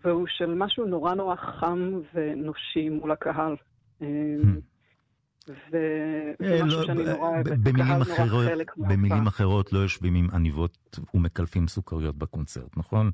והוא 0.05 0.27
של 0.29 0.55
משהו 0.55 0.87
נורא 0.87 1.15
נורא 1.15 1.37
חם 1.37 2.01
ונושי 2.15 2.89
מול 2.89 3.11
הקהל. 3.13 3.57
אמ. 4.01 4.61
וזה 5.49 6.33
אה, 6.43 6.65
משהו 6.65 6.81
לא, 6.81 6.87
שאני 6.87 7.05
נורא 7.05 7.29
אוהבת. 7.29 7.59
במילים 8.77 9.27
אחרות, 9.27 9.73
לא 9.73 9.79
יושבים 9.79 10.15
עם 10.15 10.29
עניבות 10.35 10.99
ומקלפים 11.15 11.69
סוכריות 11.69 12.17
בקונצרט, 12.17 12.77
נכון? 12.77 13.11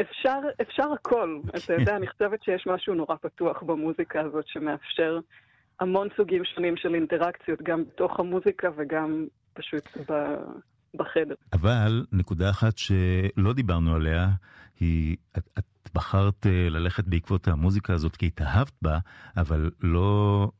אפשר, 0.00 0.38
אפשר 0.62 0.92
הכל. 0.94 1.40
אתה 1.48 1.74
יודע, 1.74 1.96
אני 1.96 2.06
חושבת 2.06 2.42
שיש 2.42 2.66
משהו 2.66 2.94
נורא 2.94 3.16
פתוח 3.16 3.62
במוזיקה 3.62 4.20
הזאת 4.20 4.44
שמאפשר 4.48 5.18
המון 5.80 6.08
סוגים 6.16 6.44
שונים 6.44 6.76
של 6.76 6.94
אינטראקציות, 6.94 7.62
גם 7.62 7.84
בתוך 7.84 8.20
המוזיקה 8.20 8.68
וגם 8.76 9.26
פשוט 9.54 9.88
ב... 10.10 10.34
בחדר. 10.94 11.34
אבל 11.52 12.04
נקודה 12.12 12.50
אחת 12.50 12.78
שלא 12.78 13.52
דיברנו 13.54 13.94
עליה, 13.94 14.28
היא, 14.80 15.16
את, 15.38 15.48
את 15.58 15.64
בחרת 15.94 16.46
אה, 16.46 16.68
ללכת 16.70 17.04
בעקבות 17.04 17.48
המוזיקה 17.48 17.92
הזאת 17.92 18.16
כי 18.16 18.26
התאהבת 18.26 18.72
בה, 18.82 18.98
אבל 19.36 19.70
לא, 19.80 20.50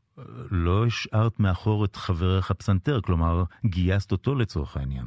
לא 0.51 0.85
השארת 0.85 1.39
מאחור 1.39 1.85
את 1.85 1.95
חברך 1.95 2.51
הפסנתר, 2.51 3.01
כלומר, 3.01 3.43
גייסת 3.65 4.11
אותו 4.11 4.35
לצורך 4.35 4.77
העניין. 4.77 5.05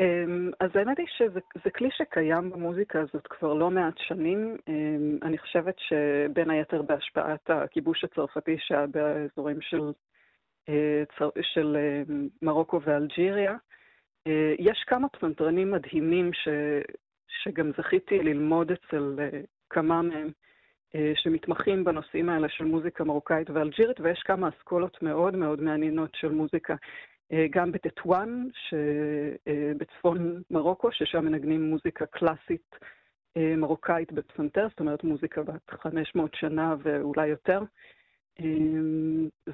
אמ, 0.00 0.50
אז 0.60 0.70
האמת 0.74 0.98
היא 0.98 1.06
שזה 1.08 1.70
כלי 1.70 1.88
שקיים 1.90 2.50
במוזיקה 2.50 3.00
הזאת 3.00 3.26
כבר 3.26 3.54
לא 3.54 3.70
מעט 3.70 3.98
שנים. 3.98 4.56
אמ, 4.68 5.18
אני 5.22 5.38
חושבת 5.38 5.74
שבין 5.78 6.50
היתר 6.50 6.82
בהשפעת 6.82 7.50
הכיבוש 7.50 8.04
הצרפתי 8.04 8.56
שהיה 8.58 8.86
באזורים 8.86 9.60
של, 9.60 9.92
אה, 10.68 11.02
של 11.42 11.76
אה, 11.76 12.02
מרוקו 12.42 12.80
ואלג'יריה, 12.82 13.56
יש 14.58 14.84
כמה 14.86 15.08
פסנתרנים 15.08 15.70
מדהימים 15.70 16.32
ש, 16.32 16.48
שגם 17.28 17.70
זכיתי 17.78 18.18
ללמוד 18.18 18.70
אצל 18.72 19.16
אה, 19.18 19.40
כמה 19.70 20.02
מהם, 20.02 20.30
אה, 20.94 21.12
שמתמחים 21.14 21.84
בנושאים 21.84 22.28
האלה 22.28 22.48
של 22.48 22.64
מוזיקה 22.64 23.04
מרוקאית 23.04 23.50
ואלג'ירית, 23.50 24.00
ויש 24.00 24.22
כמה 24.22 24.48
אסכולות 24.48 25.02
מאוד 25.02 25.36
מאוד 25.36 25.60
מעניינות 25.60 26.10
של 26.14 26.28
מוזיקה, 26.28 26.72
אה, 26.72 26.78
גם 27.50 27.72
בטטואן, 27.72 28.48
בצפון 29.78 30.42
מרוקו, 30.50 30.92
ששם 30.92 31.24
מנגנים 31.24 31.70
מוזיקה 31.70 32.06
קלאסית 32.06 32.76
מרוקאית 33.36 34.12
בפסנתר, 34.12 34.66
זאת 34.70 34.80
אומרת 34.80 35.04
מוזיקה 35.04 35.42
בת 35.42 35.70
500 35.70 36.34
שנה 36.34 36.74
ואולי 36.82 37.26
יותר. 37.26 37.60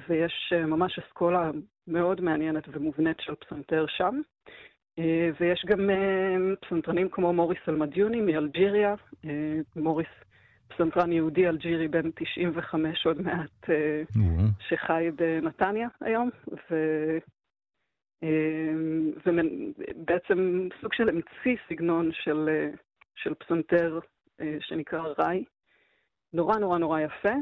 ויש 0.07 0.53
ממש 0.67 0.99
אסכולה 0.99 1.51
מאוד 1.87 2.21
מעניינת 2.21 2.63
ומובנית 2.67 3.17
של 3.19 3.35
פסנתר 3.35 3.85
שם. 3.87 4.21
אה, 4.99 5.29
ויש 5.39 5.65
גם 5.67 5.89
אה, 5.89 6.35
פסנתרנים 6.61 7.09
כמו 7.09 7.33
מוריס 7.33 7.59
אלמדיוני 7.69 8.21
מאלג'יריה, 8.21 8.95
אה, 9.25 9.57
מוריס 9.75 10.07
פסנתרן 10.67 11.11
יהודי 11.11 11.47
אלג'ירי 11.47 11.87
בן 11.87 12.11
95 12.11 13.05
עוד 13.05 13.21
מעט, 13.21 13.69
שחי 14.69 15.09
בנתניה 15.15 15.87
היום. 16.01 16.29
ובעצם 19.25 20.69
סוג 20.81 20.93
של 20.93 21.09
אמציא 21.09 21.55
סגנון 21.69 22.09
של, 22.11 22.49
של 23.15 23.33
פסנתר 23.33 23.99
שנקרא 24.59 25.03
ראי. 25.19 25.43
נורא 26.33 26.57
נורא 26.57 26.77
נורא 26.77 26.99
יפה. 26.99 27.33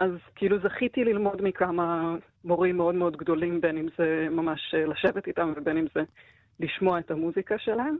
אז 0.00 0.10
כאילו 0.34 0.58
זכיתי 0.58 1.04
ללמוד 1.04 1.42
מכמה 1.42 2.16
מורים 2.44 2.76
מאוד 2.76 2.94
מאוד 2.94 3.16
גדולים, 3.16 3.60
בין 3.60 3.76
אם 3.78 3.86
זה 3.98 4.28
ממש 4.30 4.74
לשבת 4.74 5.26
איתם 5.26 5.52
ובין 5.56 5.76
אם 5.76 5.86
זה 5.94 6.00
לשמוע 6.60 6.98
את 6.98 7.10
המוזיקה 7.10 7.58
שלהם. 7.58 7.96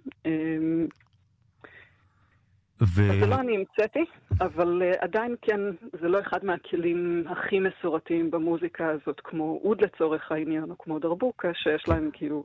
אמ, 2.80 2.86
ו... 2.94 3.10
אז 3.10 3.20
זה 3.20 3.26
לא 3.26 3.40
אני 3.40 3.56
המצאתי, 3.56 4.04
אבל 4.40 4.82
uh, 4.82 5.04
עדיין 5.04 5.34
כן, 5.42 5.60
זה 6.00 6.08
לא 6.08 6.20
אחד 6.20 6.44
מהכלים 6.44 7.24
הכי 7.28 7.58
מסורתיים 7.60 8.30
במוזיקה 8.30 8.88
הזאת, 8.88 9.20
כמו 9.24 9.60
אוד 9.64 9.82
לצורך 9.82 10.32
העניין, 10.32 10.70
או 10.70 10.78
כמו 10.78 10.98
דרבוקה, 10.98 11.48
שיש 11.54 11.88
להם 11.88 12.10
כאילו 12.12 12.44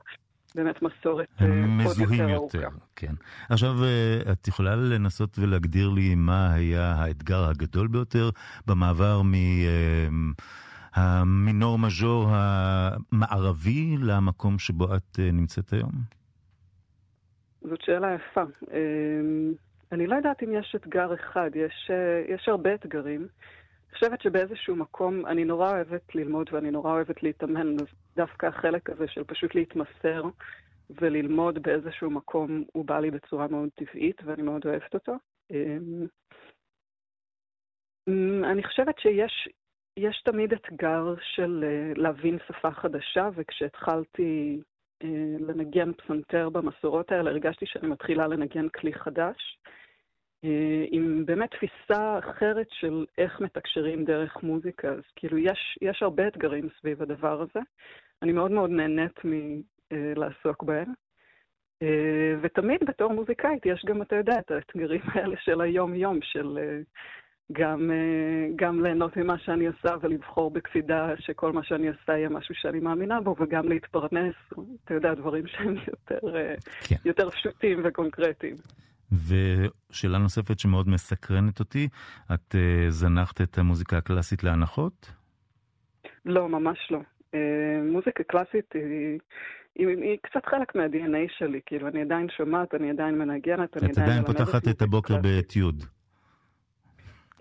באמת 0.55 0.81
מסורת 0.81 1.27
uh, 1.39 1.43
עוד 1.85 1.97
יותר 1.99 2.33
ארוכה. 2.33 2.57
כן. 2.95 3.13
עכשיו, 3.49 3.71
uh, 3.71 4.31
את 4.31 4.47
יכולה 4.47 4.75
לנסות 4.75 5.39
ולהגדיר 5.39 5.89
לי 5.89 6.15
מה 6.15 6.53
היה 6.53 6.91
האתגר 6.91 7.43
הגדול 7.49 7.87
ביותר 7.87 8.29
במעבר 8.67 9.21
מ... 9.21 9.33
Uh, 9.33 10.43
המינור 10.95 11.79
מז'ור 11.79 12.29
המערבי 12.31 13.95
למקום 14.01 14.59
שבו 14.59 14.95
את 14.95 15.19
נמצאת 15.19 15.73
היום? 15.73 15.91
זאת 17.61 17.81
שאלה 17.81 18.07
יפה. 18.15 18.41
אני 19.91 20.07
לא 20.07 20.15
יודעת 20.15 20.43
אם 20.43 20.53
יש 20.53 20.75
אתגר 20.75 21.13
אחד, 21.13 21.49
יש, 21.55 21.91
אה, 21.91 22.33
יש 22.33 22.49
הרבה 22.49 22.73
אתגרים. 22.73 23.21
אני 23.21 23.93
חושבת 23.99 24.21
שבאיזשהו 24.21 24.75
מקום 24.75 25.25
אני 25.25 25.45
נורא 25.45 25.71
אוהבת 25.71 26.15
ללמוד 26.15 26.49
ואני 26.51 26.71
נורא 26.71 26.91
אוהבת 26.91 27.23
להתאמן, 27.23 27.73
אז 27.79 27.87
דווקא 28.15 28.45
החלק 28.45 28.89
הזה 28.89 29.07
של 29.07 29.23
פשוט 29.23 29.55
להתמסר 29.55 30.23
וללמוד 30.89 31.59
באיזשהו 31.63 32.11
מקום, 32.11 32.63
הוא 32.73 32.85
בא 32.85 32.99
לי 32.99 33.11
בצורה 33.11 33.47
מאוד 33.47 33.69
טבעית 33.75 34.21
ואני 34.23 34.41
מאוד 34.41 34.65
אוהבת 34.65 34.93
אותו. 34.93 35.13
אמ, 35.51 36.07
אמ, 38.07 38.43
אני 38.43 38.63
חושבת 38.63 38.99
שיש 38.99 39.49
יש 39.97 40.21
תמיד 40.25 40.53
אתגר 40.53 41.15
של 41.21 41.63
uh, 41.63 41.99
להבין 41.99 42.37
שפה 42.47 42.71
חדשה, 42.71 43.29
וכשהתחלתי 43.35 44.61
לנגן 45.39 45.93
פסנתר 45.93 46.49
במסורות 46.49 47.11
האלה, 47.11 47.29
הרגשתי 47.29 47.65
שאני 47.65 47.87
מתחילה 47.87 48.27
לנגן 48.27 48.69
כלי 48.69 48.93
חדש, 48.93 49.59
uh, 50.45 50.47
עם 50.91 51.25
באמת 51.25 51.51
תפיסה 51.51 52.19
אחרת 52.19 52.67
של 52.69 53.05
איך 53.17 53.41
מתקשרים 53.41 54.05
דרך 54.05 54.43
מוזיקה. 54.43 54.89
אז 54.89 55.03
כאילו, 55.15 55.37
יש, 55.37 55.77
יש 55.81 56.03
הרבה 56.03 56.27
אתגרים 56.27 56.69
סביב 56.79 57.01
הדבר 57.01 57.41
הזה. 57.41 57.59
אני 58.21 58.31
מאוד 58.31 58.51
מאוד 58.51 58.69
נהנית 58.69 59.19
מלעסוק 59.23 60.63
uh, 60.63 60.65
בהם. 60.65 60.93
ותמיד 62.41 62.79
בתור 62.87 63.13
מוזיקאית 63.13 63.65
יש 63.65 63.85
גם, 63.85 64.01
אתה 64.01 64.15
יודע, 64.15 64.39
את 64.39 64.51
האתגרים 64.51 65.01
האלה 65.13 65.35
של 65.39 65.61
היום-יום, 65.61 66.19
של... 66.21 66.59
Uh, 67.51 67.53
גם, 67.53 67.91
אה, 67.91 68.47
גם 68.55 68.83
ליהנות 68.83 69.17
ממה 69.17 69.37
שאני 69.37 69.67
עושה 69.67 69.95
ולבחור 70.01 70.51
בקפידה 70.51 71.09
שכל 71.19 71.51
מה 71.51 71.63
שאני 71.63 71.87
עושה 71.87 72.11
יהיה 72.11 72.29
משהו 72.29 72.55
שאני 72.55 72.79
מאמינה 72.79 73.21
בו, 73.21 73.35
וגם 73.39 73.69
להתפרנס, 73.69 74.35
אתה 74.83 74.93
יודע, 74.93 75.13
דברים 75.13 75.47
שהם 75.47 75.75
יותר, 75.87 76.35
אה, 76.37 76.55
כן. 76.87 76.95
יותר 77.05 77.29
פשוטים 77.29 77.81
וקונקרטיים. 77.83 78.55
ושאלה 79.11 80.17
נוספת 80.17 80.59
שמאוד 80.59 80.89
מסקרנת 80.89 81.59
אותי, 81.59 81.87
את 82.33 82.55
uh, 82.55 82.89
זנחת 82.89 83.41
את 83.41 83.57
המוזיקה 83.57 83.97
הקלאסית 83.97 84.43
להנחות? 84.43 85.11
לא, 86.25 86.49
ממש 86.49 86.77
לא. 86.91 86.99
מוזיקה 87.91 88.23
קלאסית 88.23 88.73
היא, 88.73 89.19
היא, 89.75 89.87
היא 89.87 90.17
קצת 90.21 90.45
חלק 90.45 90.75
מה-DNA 90.75 91.31
שלי, 91.37 91.59
כאילו, 91.65 91.87
אני 91.87 92.01
עדיין 92.01 92.27
שומעת, 92.37 92.75
אני 92.75 92.89
עדיין 92.89 93.17
מנגנת, 93.17 93.77
אני 93.77 93.89
עדיין 93.89 93.93
מלמדת. 93.95 93.97
את 93.97 93.97
עדיין 93.97 94.23
פותחת 94.25 94.67
את 94.67 94.81
הבוקר 94.81 95.17
באתיוד. 95.21 95.83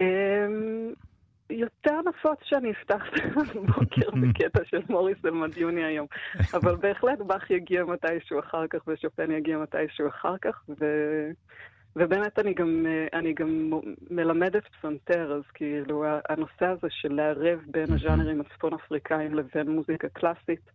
אמ, 0.00 0.92
יותר 1.50 2.00
נפוץ 2.00 2.38
שאני 2.42 2.72
אפתח 2.72 3.02
את 3.16 3.22
הבוקר 3.56 4.10
בקטע 4.22 4.64
של 4.64 4.80
מוריס 4.88 5.18
אלמדיוני 5.24 5.84
היום. 5.84 6.06
אבל 6.54 6.76
בהחלט 6.76 7.18
באך 7.18 7.50
יגיע 7.50 7.84
מתישהו 7.84 8.38
אחר 8.40 8.66
כך 8.66 8.78
ושופן 8.86 9.30
יגיע 9.30 9.58
מתישהו 9.58 10.08
אחר 10.08 10.38
כך, 10.38 10.62
ו... 10.68 10.84
ובאמת 11.96 12.38
אני 12.38 12.54
גם, 12.54 12.86
אני 13.12 13.32
גם 13.32 13.70
מלמדת 14.10 14.62
פסנתר, 14.66 15.32
אז 15.32 15.42
כאילו 15.54 16.04
הנושא 16.28 16.66
הזה 16.66 16.86
של 16.90 17.12
לערב 17.12 17.58
בין 17.66 17.92
הז'אנרים 17.92 18.40
הצפון 18.40 18.74
אפריקאים 18.74 19.34
לבין 19.34 19.70
מוזיקה 19.70 20.08
קלאסית, 20.08 20.70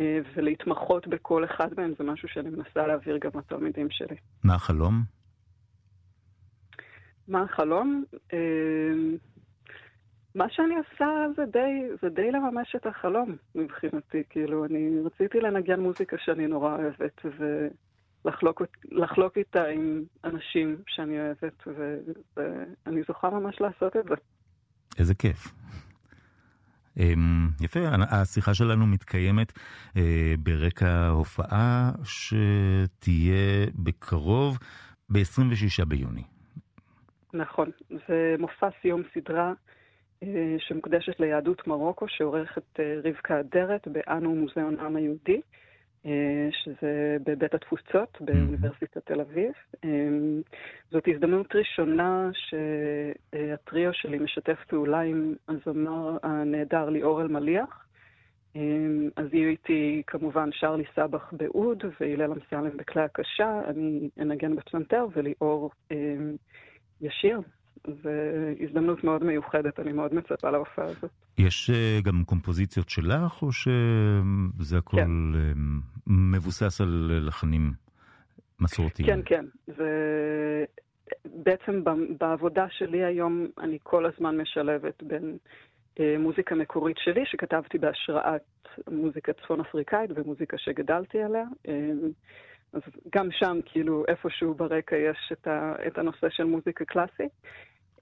אה, 0.00 0.18
ולהתמחות 0.34 1.06
בכל 1.06 1.44
אחד 1.44 1.68
מהם, 1.76 1.92
זה 1.98 2.04
משהו 2.04 2.28
שאני 2.28 2.50
מנסה 2.50 2.86
להעביר 2.86 3.18
גם 3.18 3.30
לתלמידים 3.34 3.90
שלי. 3.90 4.16
מה 4.44 4.54
החלום? 4.54 5.02
מה 7.28 7.42
החלום? 7.42 8.04
אה, 8.32 8.38
מה 10.34 10.44
שאני 10.50 10.74
עושה 10.76 11.06
זה 11.36 11.42
די, 11.52 11.96
זה 12.02 12.08
די 12.08 12.30
לממש 12.30 12.76
את 12.76 12.86
החלום 12.86 13.36
מבחינתי. 13.54 14.22
כאילו, 14.30 14.64
אני 14.64 14.90
רציתי 15.04 15.40
לנגן 15.40 15.80
מוזיקה 15.80 16.16
שאני 16.24 16.46
נורא 16.46 16.76
אוהבת, 16.76 17.20
ולחלוק 18.94 19.38
איתה 19.38 19.66
עם 19.66 20.02
אנשים 20.24 20.76
שאני 20.86 21.20
אוהבת, 21.20 21.62
ו, 21.66 21.98
ואני 22.36 23.02
זוכה 23.08 23.30
ממש 23.30 23.60
לעשות 23.60 23.96
את 23.96 24.04
זה. 24.04 24.14
איזה 24.98 25.14
כיף. 25.14 25.54
אמ, 26.96 27.48
יפה, 27.60 27.80
השיחה 28.10 28.54
שלנו 28.54 28.86
מתקיימת 28.86 29.52
אה, 29.96 30.34
ברקע 30.38 31.08
הופעה 31.08 31.90
שתהיה 32.04 33.66
בקרוב, 33.74 34.58
ב-26 35.08 35.84
ביוני. 35.84 36.31
נכון, 37.34 37.70
זה 38.08 38.36
מופע 38.38 38.68
סיום 38.82 39.02
סדרה 39.14 39.52
אה, 40.22 40.56
שמוקדשת 40.58 41.20
ליהדות 41.20 41.66
מרוקו, 41.66 42.08
שעורכת 42.08 42.80
אה, 42.80 43.00
רבקה 43.04 43.40
אדרת 43.40 43.88
באנו 43.88 44.34
מוזיאון 44.34 44.78
העם 44.78 44.96
היהודי, 44.96 45.40
אה, 46.06 46.48
שזה 46.50 47.16
בבית 47.26 47.54
התפוצות 47.54 48.18
באוניברסיטת 48.20 49.06
תל 49.06 49.20
אביב. 49.20 49.52
זאת 50.90 51.04
הזדמנות 51.08 51.54
ראשונה 51.54 52.30
שהטריו 52.34 53.92
שלי 53.92 54.18
משתף 54.18 54.58
פעולה 54.68 55.00
עם 55.00 55.34
הזמר 55.48 56.18
הנהדר 56.22 56.88
ליאור 56.88 57.22
אלמליח. 57.22 57.86
אז 59.16 59.26
יהיו 59.32 59.48
איתי 59.48 60.02
כמובן 60.06 60.48
שרלי 60.52 60.84
סבח 60.94 61.32
באוד 61.32 61.84
והלל 62.00 62.32
אמסלם 62.32 62.76
בכלי 62.76 63.02
הקשה, 63.02 63.60
אני 63.66 64.08
אנגן 64.20 64.56
בפסנתר 64.56 65.06
וליאור 65.12 65.70
ישיר. 67.02 67.40
זו 67.86 68.10
הזדמנות 68.60 69.04
מאוד 69.04 69.24
מיוחדת, 69.24 69.80
אני 69.80 69.92
מאוד 69.92 70.14
מצפה 70.14 70.50
להופעה 70.50 70.84
הזאת. 70.84 71.10
יש 71.38 71.70
אה, 71.70 71.98
גם 72.02 72.24
קומפוזיציות 72.24 72.88
שלך, 72.88 73.42
או 73.42 73.52
שזה 73.52 74.78
הכל 74.78 74.96
כן. 74.96 75.10
אה, 75.34 75.52
מבוסס 76.06 76.80
על 76.80 77.20
לחנים 77.26 77.72
מסורתיים? 78.60 79.08
כן, 79.08 79.20
כן. 79.24 79.44
זה... 79.66 80.64
בעצם 81.24 81.84
בעבודה 82.18 82.66
שלי 82.70 83.04
היום 83.04 83.46
אני 83.58 83.78
כל 83.82 84.06
הזמן 84.06 84.36
משלבת 84.40 85.02
בין 85.02 85.36
אה, 86.00 86.16
מוזיקה 86.18 86.54
מקורית 86.54 86.96
שלי, 86.98 87.22
שכתבתי 87.26 87.78
בהשראת 87.78 88.42
מוזיקה 88.90 89.32
צפון 89.32 89.60
אפריקאית 89.60 90.10
ומוזיקה 90.14 90.58
שגדלתי 90.58 91.22
עליה. 91.22 91.44
אז 92.72 92.80
גם 93.14 93.28
שם, 93.30 93.58
כאילו, 93.64 94.04
איפשהו 94.08 94.54
ברקע 94.54 94.96
יש 94.96 95.32
את, 95.32 95.46
ה, 95.46 95.74
את 95.86 95.98
הנושא 95.98 96.26
של 96.30 96.44
מוזיקה 96.44 96.84
קלאסית. 96.84 97.32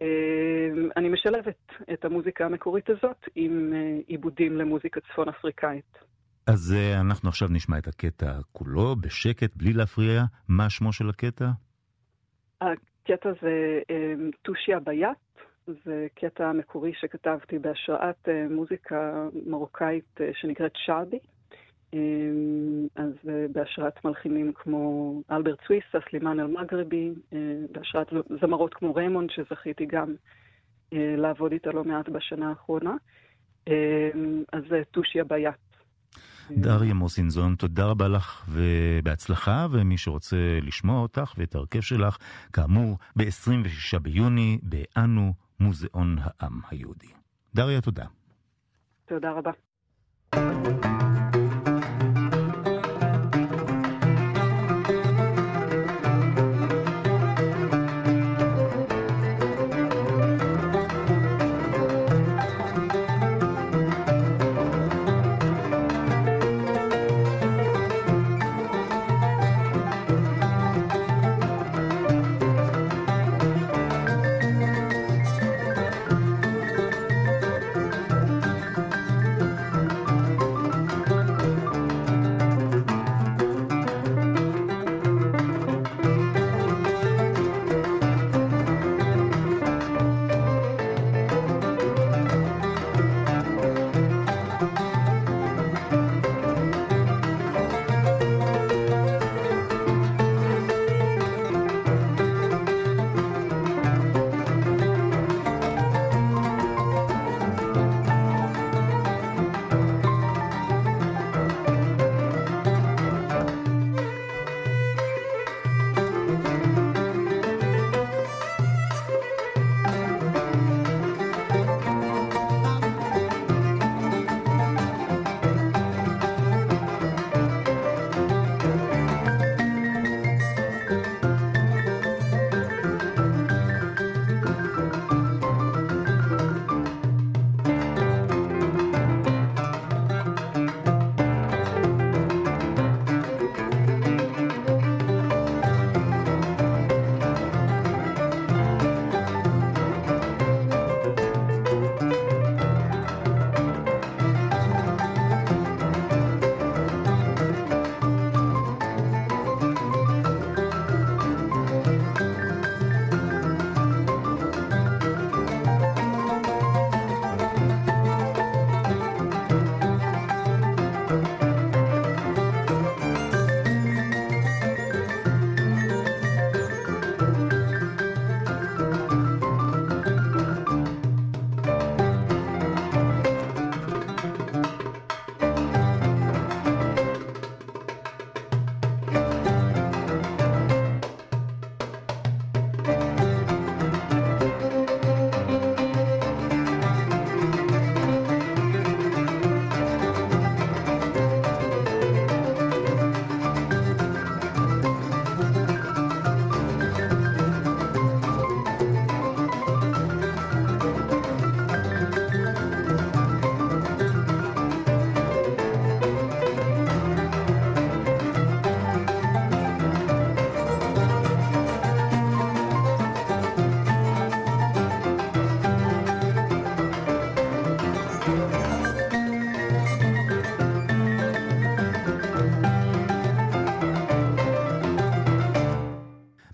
אמ, 0.00 0.88
אני 0.96 1.08
משלבת 1.08 1.72
את 1.92 2.04
המוזיקה 2.04 2.46
המקורית 2.46 2.90
הזאת 2.90 3.28
עם 3.34 3.72
אה, 3.74 3.98
עיבודים 4.06 4.56
למוזיקה 4.56 5.00
צפון 5.00 5.28
אפריקאית. 5.28 5.98
אז 6.46 6.74
אה, 6.76 7.00
אנחנו 7.00 7.28
עכשיו 7.28 7.48
נשמע 7.50 7.78
את 7.78 7.88
הקטע 7.88 8.38
כולו, 8.52 8.96
בשקט, 8.96 9.56
בלי 9.56 9.72
להפריע. 9.72 10.22
מה 10.48 10.70
שמו 10.70 10.92
של 10.92 11.08
הקטע? 11.08 11.48
הקטע 12.60 13.30
זה 13.42 13.80
אמ, 13.90 14.30
טושיה 14.42 14.80
ביאט, 14.80 15.16
זה 15.84 16.06
קטע 16.14 16.52
מקורי 16.52 16.92
שכתבתי 16.94 17.58
בהשראת 17.58 18.28
אה, 18.28 18.46
מוזיקה 18.50 19.28
מרוקאית 19.46 20.20
שנקראת 20.32 20.72
שרבי. 20.74 21.18
אמ, 21.94 22.86
אז 22.96 23.12
אה, 23.28 23.46
בהשראת 23.52 24.04
מלחינים 24.04 24.52
כמו 24.54 25.14
אלברט 25.30 25.58
סוויסה, 25.66 25.98
סלימאן 26.10 26.40
אל-מגרבי, 26.40 27.10
אה, 27.32 27.38
בהשראת 27.72 28.06
זמרות 28.40 28.74
כמו 28.74 28.94
ריימונד, 28.94 29.30
שזכיתי 29.30 29.86
גם 29.86 30.14
אה, 30.92 31.14
לעבוד 31.16 31.52
איתה 31.52 31.70
לא 31.70 31.84
מעט 31.84 32.08
בשנה 32.08 32.48
האחרונה. 32.48 32.94
אמ, 33.66 33.72
אז 34.52 34.62
זה 34.70 34.82
טושיה 34.90 35.24
ביאט. 35.24 35.70
דריה 36.50 36.94
מוסינזון, 36.94 37.54
תודה 37.54 37.84
רבה 37.84 38.08
לך 38.08 38.48
ובהצלחה, 38.48 39.66
ומי 39.70 39.98
שרוצה 39.98 40.36
לשמוע 40.62 41.00
אותך 41.02 41.34
ואת 41.38 41.54
ההרכב 41.54 41.80
שלך, 41.80 42.16
כאמור, 42.52 42.98
ב-26 43.16 43.98
ביוני, 43.98 44.58
באנו, 44.62 45.32
מוזיאון 45.60 46.16
העם 46.18 46.60
היהודי. 46.70 47.06
דריה, 47.54 47.80
תודה. 47.80 48.04
תודה 49.06 49.30
רבה. 49.30 49.50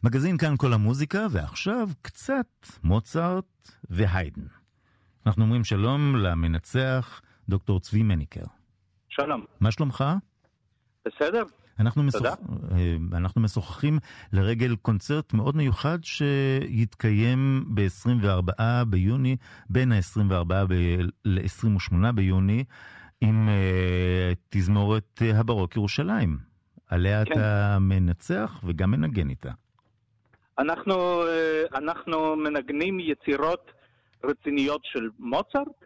מגזין 0.07 0.37
כאן 0.37 0.57
כל 0.57 0.73
המוזיקה, 0.73 1.27
ועכשיו 1.31 1.88
קצת 2.03 2.47
מוצרט 2.85 3.71
והיידן. 3.90 4.42
אנחנו 5.27 5.45
אומרים 5.45 5.64
שלום 5.64 6.16
למנצח 6.16 7.21
דוקטור 7.49 7.81
צבי 7.81 8.03
מניקר. 8.03 8.45
שלום. 9.09 9.45
מה 9.61 9.71
שלומך? 9.71 10.05
בסדר. 11.07 11.42
אנחנו, 11.79 12.03
משוח... 12.03 12.23
אה, 12.23 12.97
אנחנו 13.12 13.40
משוחחים 13.40 13.99
לרגל 14.33 14.77
קונצרט 14.77 15.33
מאוד 15.33 15.57
מיוחד 15.57 15.99
שיתקיים 16.03 17.64
ב-24 17.75 18.85
ביוני, 18.88 19.37
בין 19.71 19.92
ה-24 19.92 20.45
ב... 20.69 20.75
ל-28 21.25 22.12
ביוני, 22.14 22.64
עם 23.21 23.49
uh, 23.49 24.37
תזמורת 24.49 25.23
uh, 25.23 25.37
הברוק 25.37 25.77
ירושלים. 25.77 26.38
עליה 26.87 27.25
כן. 27.25 27.33
אתה 27.33 27.79
מנצח 27.81 28.61
וגם 28.64 28.90
מנגן 28.90 29.31
איתה. 29.31 29.51
אנחנו, 30.59 31.23
אה, 31.27 31.62
אנחנו 31.75 32.37
מנגנים 32.37 33.01
יצירות 33.01 33.71
רציניות 34.25 34.81
של 34.85 35.11
מוצרט 35.19 35.85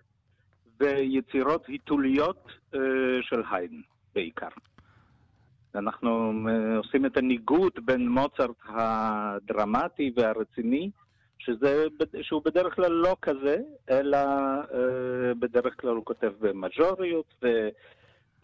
ויצירות 0.81 1.67
היתוליות 1.67 2.47
אה, 2.75 2.81
של 3.23 3.43
היידן 3.51 3.81
בעיקר. 4.15 4.49
אנחנו 5.75 6.33
אה, 6.49 6.77
עושים 6.77 7.07
את 7.07 7.17
הניגוד 7.17 7.73
בין 7.85 8.09
מוצרט 8.09 8.57
הדרמטי 8.69 10.13
והרציני, 10.17 10.91
שזה, 11.39 11.85
שהוא 12.23 12.43
בדרך 12.45 12.75
כלל 12.75 12.93
לא 12.93 13.17
כזה, 13.23 13.57
אלא 13.91 14.19
בדרך 15.39 15.81
כלל 15.81 15.91
הוא 15.91 16.05
כותב 16.05 16.33
במז'וריות 16.41 17.45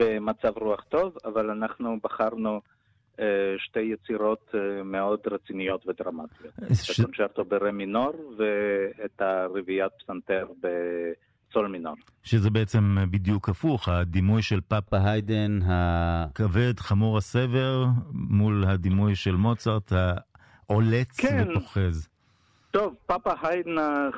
ובמצב 0.01 0.59
רוח 0.59 0.85
טוב, 0.89 1.17
אבל 1.25 1.51
אנחנו 1.51 1.99
בחרנו 2.03 2.61
שתי 3.59 3.81
יצירות 3.81 4.55
אה, 4.55 4.83
מאוד 4.83 5.21
רציניות 5.31 5.87
ודרמטיות. 5.87 6.53
ש- 6.75 6.91
את 6.91 7.05
הקונצ'רטו 7.05 7.45
ברה 7.45 7.73
מינור 7.73 8.13
ואת 8.39 9.21
הרביעיית 9.21 9.93
פסנתר 9.99 10.47
בסול 10.61 11.67
מינור. 11.69 11.95
שזה 12.23 12.51
בעצם 12.51 12.97
בדיוק 13.11 13.49
הפוך, 13.49 13.89
הדימוי 13.89 14.43
של 14.43 14.61
פאפה 14.61 14.97
היידן 15.05 15.59
הכבד, 15.67 16.79
חמור 16.79 17.19
הסבר, 17.19 17.85
מול 18.13 18.65
הדימוי 18.69 19.15
של 19.15 19.35
מוצרט 19.37 19.93
העולץ 19.93 21.21
כן. 21.21 21.49
ופוחז. 21.51 22.09
טוב, 22.71 22.95
פאפה 23.07 23.33
היידן 23.43 23.79
אה, 23.79 24.09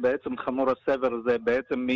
בעצם 0.00 0.36
חמור 0.36 0.66
הסבר 0.70 1.20
זה 1.24 1.36
בעצם 1.44 1.86
מ... 1.86 1.90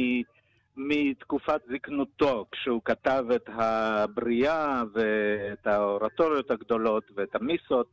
מתקופת 0.76 1.60
זקנותו, 1.72 2.46
כשהוא 2.52 2.80
כתב 2.84 3.24
את 3.36 3.48
הבריאה 3.52 4.82
ואת 4.94 5.66
האורטוריות 5.66 6.50
הגדולות 6.50 7.04
ואת 7.16 7.34
המיסות, 7.34 7.86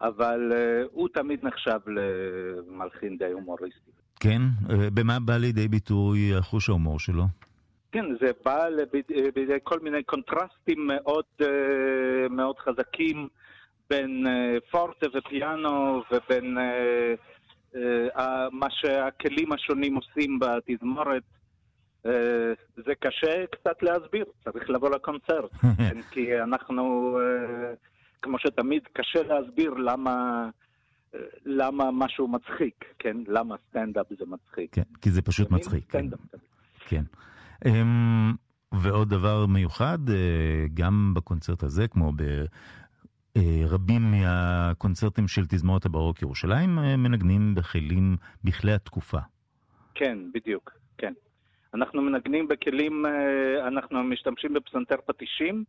אבל 0.00 0.52
אה, 0.52 0.82
הוא 0.92 1.08
תמיד 1.14 1.44
נחשב 1.46 1.78
למלחין 1.86 3.16
די 3.18 3.32
הומוריסטי. 3.32 3.90
כן? 4.20 4.42
אה, 4.70 4.90
במה 4.94 5.18
בא 5.20 5.36
לידי 5.36 5.68
ביטוי 5.68 6.18
חוש 6.40 6.68
ההומור 6.68 6.98
שלו? 6.98 7.24
כן, 7.92 8.04
זה 8.20 8.30
בא 8.44 8.68
לביד- 8.68 9.12
בידי 9.34 9.58
כל 9.62 9.78
מיני 9.82 10.02
קונטרסטים 10.02 10.86
מאוד, 10.86 11.24
אה, 11.42 11.48
מאוד 12.30 12.56
חזקים 12.58 13.28
בין 13.90 14.26
אה, 14.26 14.56
פורטה 14.70 15.06
ופיאנו 15.14 16.02
ובין 16.12 16.58
אה, 16.58 17.14
אה, 18.16 18.46
מה 18.52 18.66
שהכלים 18.70 19.52
השונים 19.52 19.94
עושים 19.96 20.38
בתזמורת. 20.38 21.22
אה, 22.06 22.52
זה 22.76 22.94
קשה 23.00 23.46
קצת 23.52 23.82
להסביר, 23.82 24.24
צריך 24.44 24.70
לבוא 24.70 24.90
לקונצרט. 24.90 25.52
כן, 25.78 26.02
כי 26.10 26.40
אנחנו, 26.42 27.18
אה, 27.20 27.74
כמו 28.22 28.38
שתמיד, 28.38 28.82
קשה 28.92 29.22
להסביר 29.22 29.70
למה, 29.70 30.48
אה, 31.14 31.20
למה 31.44 31.90
משהו 31.92 32.28
מצחיק, 32.28 32.84
כן? 32.98 33.16
למה 33.28 33.54
סטנדאפ 33.68 34.06
זה 34.18 34.24
מצחיק. 34.26 34.74
כן, 34.74 34.82
כי 35.00 35.10
זה 35.10 35.22
פשוט? 35.22 35.50
מצחיק. 35.50 35.84
כן. 35.88 35.98
סטנדאפ. 35.98 36.20
כן. 36.88 37.02
אמ, 37.66 38.32
ועוד 38.72 39.08
דבר 39.08 39.46
מיוחד, 39.46 39.98
גם 40.74 41.12
בקונצרט 41.16 41.62
הזה, 41.62 41.88
כמו 41.88 42.12
ברבים 43.36 44.10
מהקונצרטים 44.10 45.28
של 45.28 45.46
תזמורת 45.46 45.86
הברוק 45.86 46.22
ירושלים, 46.22 46.76
מנגנים 46.76 47.54
בכלים, 47.54 48.16
בכלי 48.44 48.72
התקופה. 48.72 49.18
כן, 49.94 50.18
בדיוק, 50.34 50.70
כן. 50.98 51.12
אנחנו 51.74 52.02
מנגנים 52.02 52.48
בכלים, 52.48 53.06
אה, 53.06 53.68
אנחנו 53.68 54.02
משתמשים 54.02 54.54
בפסנתר 54.54 54.96
פטישים, 55.06 55.64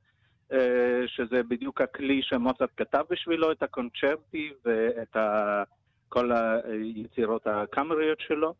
אה, 0.52 1.04
שזה 1.08 1.44
בדיוק 1.44 1.82
הכלי 1.82 2.22
שמוצרט 2.24 2.70
כתב 2.78 3.04
בשבילו, 3.10 3.52
את 3.52 3.64
הקונצ'רטי 3.64 4.52
ואת. 4.66 5.18
כל 6.14 6.32
היצירות 6.64 7.48
הקאמריות 7.48 8.20
שלו, 8.20 8.54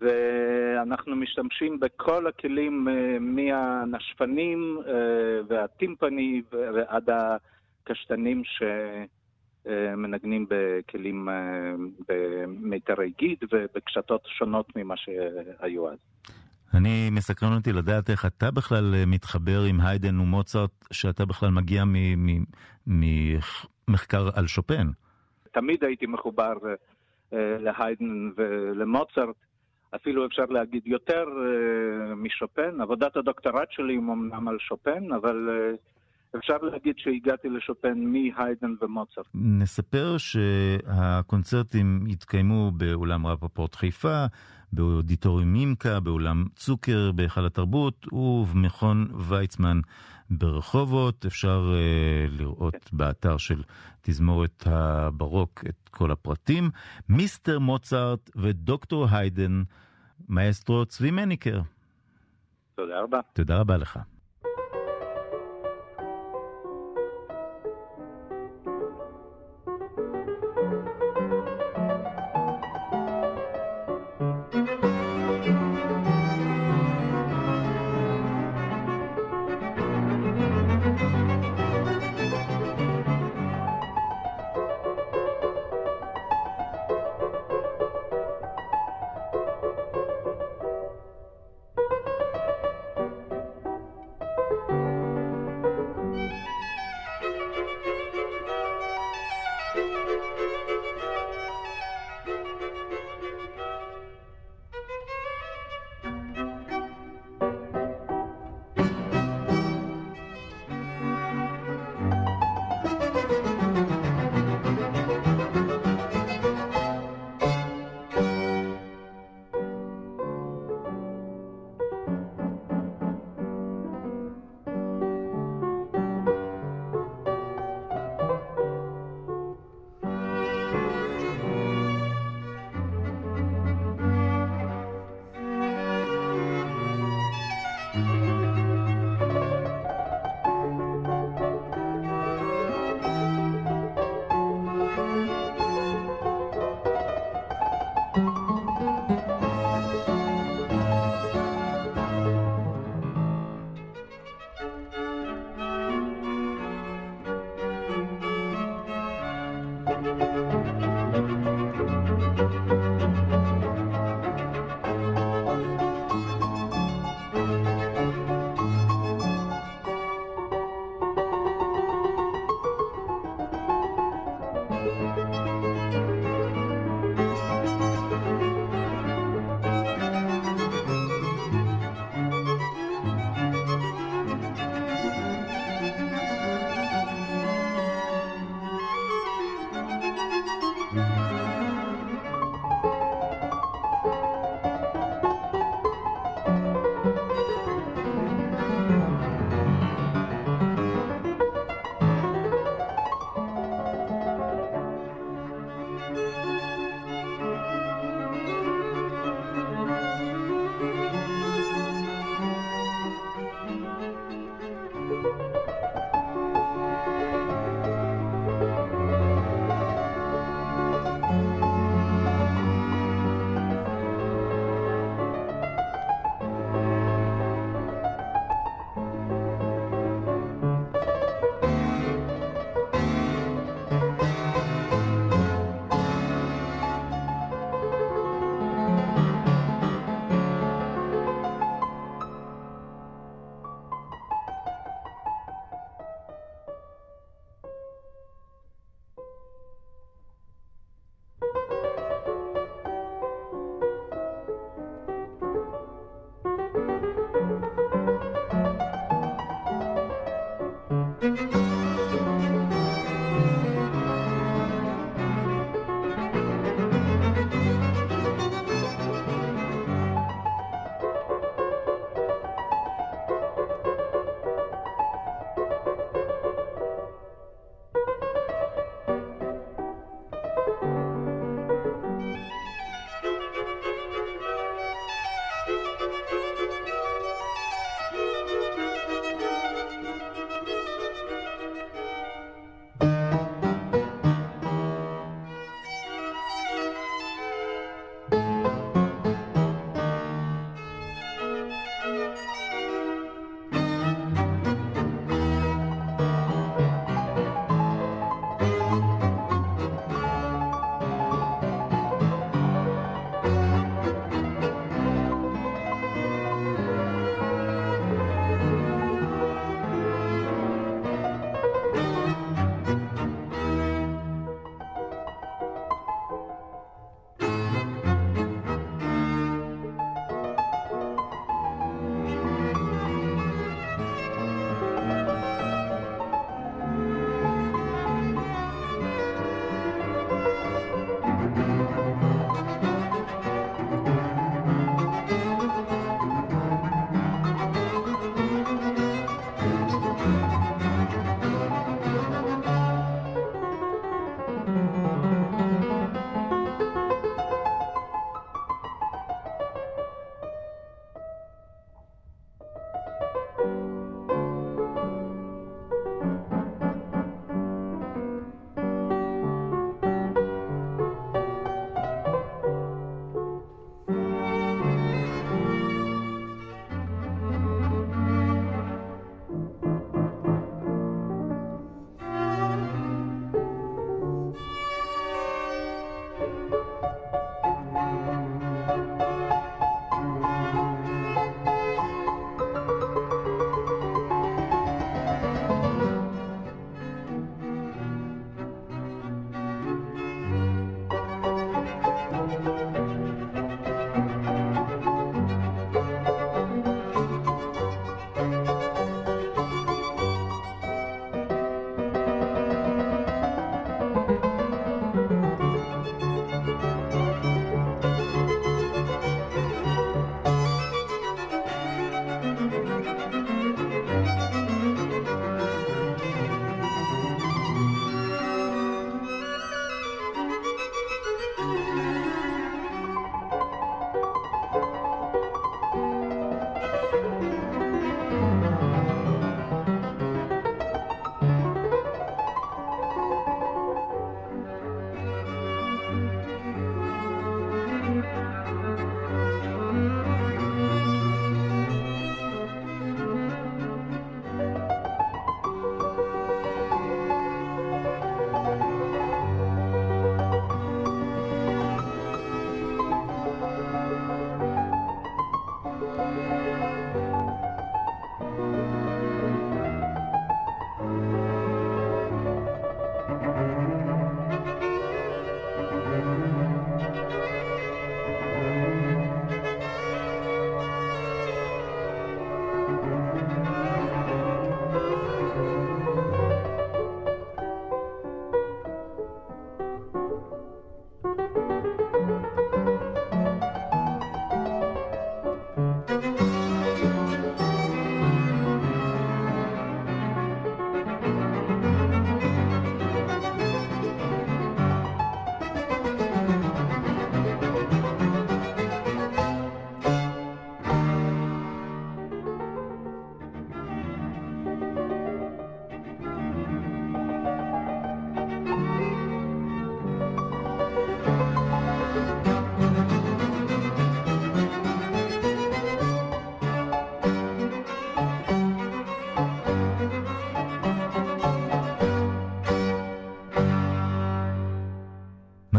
ואנחנו 0.00 1.16
משתמשים 1.16 1.80
בכל 1.80 2.26
הכלים 2.26 2.88
אה, 2.88 3.18
מהנשפנים 3.20 4.78
והטימפני 5.48 6.42
ועד 6.52 7.08
הקשתנים 7.10 8.42
שמנגנים 9.64 10.46
בכלים, 10.48 11.28
אה, 11.28 11.74
במיתרי 12.08 13.12
גיד 13.18 13.38
ובקשתות 13.52 14.22
שונות 14.26 14.76
ממה 14.76 14.96
שהיו 14.96 15.88
אז. 15.88 15.98
אני 16.74 17.10
מסקרן 17.10 17.52
אותי 17.52 17.72
לדעת 17.72 18.10
איך 18.10 18.26
אתה 18.26 18.50
בכלל 18.50 18.94
אה, 18.94 19.06
מתחבר 19.06 19.60
עם 19.68 19.80
היידן 19.80 20.20
ומוצרט, 20.20 20.70
שאתה 20.92 21.24
בכלל 21.24 21.50
מגיע 21.50 21.84
ממחקר 22.86 24.28
על 24.34 24.46
שופן. 24.46 24.86
תמיד 25.52 25.84
הייתי 25.84 26.06
מחובר 26.06 26.54
אה, 27.32 27.58
להיידן 27.58 28.30
ולמוצרט, 28.36 29.36
אפילו 29.94 30.26
אפשר 30.26 30.44
להגיד 30.44 30.86
יותר 30.86 31.24
אה, 31.28 32.14
משופן. 32.14 32.80
עבודת 32.80 33.16
הדוקטורט 33.16 33.70
שלי 33.70 33.92
היא 33.92 33.98
אמנם 33.98 34.48
על 34.48 34.58
שופן, 34.58 35.12
אבל 35.12 35.48
אה, 35.50 35.76
אפשר 36.38 36.56
להגיד 36.62 36.94
שהגעתי 36.98 37.48
לשופן 37.48 37.98
מהיידן 37.98 38.74
ומוצרט. 38.80 39.26
נספר 39.34 40.16
שהקונצרטים 40.18 42.06
יתקיימו 42.06 42.70
באולם 42.70 43.26
רפפורט 43.26 43.74
חיפה, 43.74 44.24
באודיטוריום 44.72 45.52
מימקה, 45.52 46.00
באולם 46.00 46.44
צוקר 46.56 47.12
בהיכל 47.12 47.46
התרבות 47.46 48.12
ובמכון 48.12 49.08
ויצמן 49.28 49.80
ברחובות. 50.30 51.26
אפשר 51.26 51.72
uh, 51.72 52.30
לראות 52.30 52.74
כן. 52.74 52.96
באתר 52.96 53.36
של 53.36 53.62
תזמורת 54.02 54.62
הברוק 54.66 55.64
את 55.68 55.88
כל 55.88 56.10
הפרטים. 56.10 56.70
מיסטר 57.08 57.58
מוצרט 57.58 58.30
ודוקטור 58.36 59.06
היידן, 59.10 59.62
מאסטרו 60.28 60.86
צבי 60.86 61.10
מניקר. 61.10 61.60
תודה 62.74 63.00
רבה. 63.00 63.20
תודה 63.32 63.60
רבה 63.60 63.76
לך. 63.76 63.98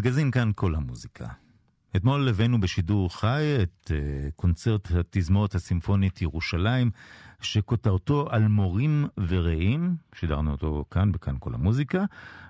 מגזין 0.06 0.32
כאן 0.32 0.51
כל 0.56 0.76
המוזיקה. 0.76 1.26
אתמול 1.95 2.30
הבאנו 2.30 2.60
בשידור 2.60 3.14
חי 3.14 3.43
את 3.64 3.91
uh, 3.91 3.91
קונצרט 4.36 4.91
התזמורת 4.91 5.56
הסימפונית 5.56 6.22
ירושלים, 6.22 6.91
שכותרתו 7.41 8.28
על 8.30 8.47
מורים 8.47 9.06
ורעים, 9.28 9.95
שידרנו 10.16 10.51
אותו 10.51 10.86
כאן, 10.91 11.12
בכאן 11.12 11.36
כל 11.39 11.53
המוזיקה, 11.53 12.03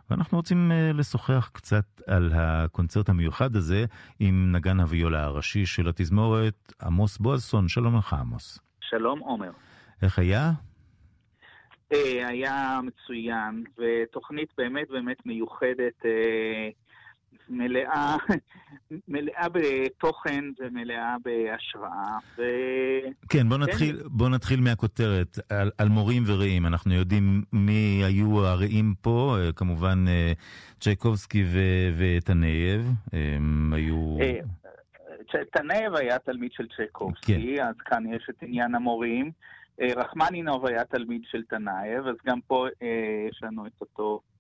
ואנחנו 0.10 0.38
רוצים 0.38 0.72
uh, 0.72 0.98
לשוחח 0.98 1.50
קצת 1.54 1.86
על 2.08 2.32
הקונצרט 2.34 3.10
המיוחד 3.10 3.56
הזה 3.56 3.86
עם 4.20 4.52
נגן 4.56 4.80
הוויולה 4.80 5.24
הראשי 5.24 5.66
של 5.66 5.88
התזמורת, 5.88 6.74
עמוס 6.82 7.18
בועזסון. 7.18 7.68
שלום 7.68 7.98
לך, 7.98 8.14
עמוס. 8.14 8.60
שלום, 8.82 9.20
עומר. 9.20 9.52
איך 10.02 10.20
היה? 10.20 10.52
אה, 11.94 12.28
היה 12.28 12.80
מצוין, 12.84 13.64
ותוכנית 13.78 14.50
באמת 14.58 14.90
באמת 14.90 15.26
מיוחדת, 15.26 16.06
אה, 16.06 16.70
מלאה, 17.50 18.16
מלאה 19.08 19.48
בתוכן 19.50 20.46
ומלאה 20.60 21.16
בהשראה. 21.24 22.18
ו... 22.38 22.42
כן, 23.30 23.50
בוא 23.50 23.58
נתחיל, 23.58 24.00
כן. 24.02 24.08
בוא 24.12 24.30
נתחיל 24.30 24.62
מהכותרת, 24.62 25.40
על, 25.50 25.72
על 25.78 25.90
מורים 25.90 26.24
ורעים. 26.26 26.66
אנחנו 26.66 26.94
יודעים 26.94 27.44
מי 27.54 28.02
היו 28.06 28.46
הרעים 28.46 28.94
פה, 29.02 29.38
אה, 29.40 29.52
כמובן 29.52 30.06
צ'ייקובסקי 30.80 31.46
וטנייב, 31.98 32.92
הם 33.14 33.74
היו... 33.74 34.18
טנייב 35.52 35.96
היה 35.96 36.20
תלמיד 36.20 36.52
של 36.52 36.68
צ'ייקובסקי, 36.76 37.56
כן. 37.56 37.64
אז 37.64 37.76
כאן 37.86 38.14
יש 38.14 38.28
את 38.30 38.44
עניין 38.44 38.76
המורים. 38.76 39.32
אה, 39.82 39.88
רחמנינוב 39.96 40.66
היה 40.66 40.86
תלמיד 40.86 41.22
של 41.32 41.44
תנאייב, 41.44 42.08
אז 42.08 42.16
גם 42.26 42.42
פה 42.48 42.68
אה, 42.82 43.28
יש 43.30 43.44
לנו 43.44 43.66
את 43.68 43.72
אותו 43.82 44.20
אה, 44.24 44.35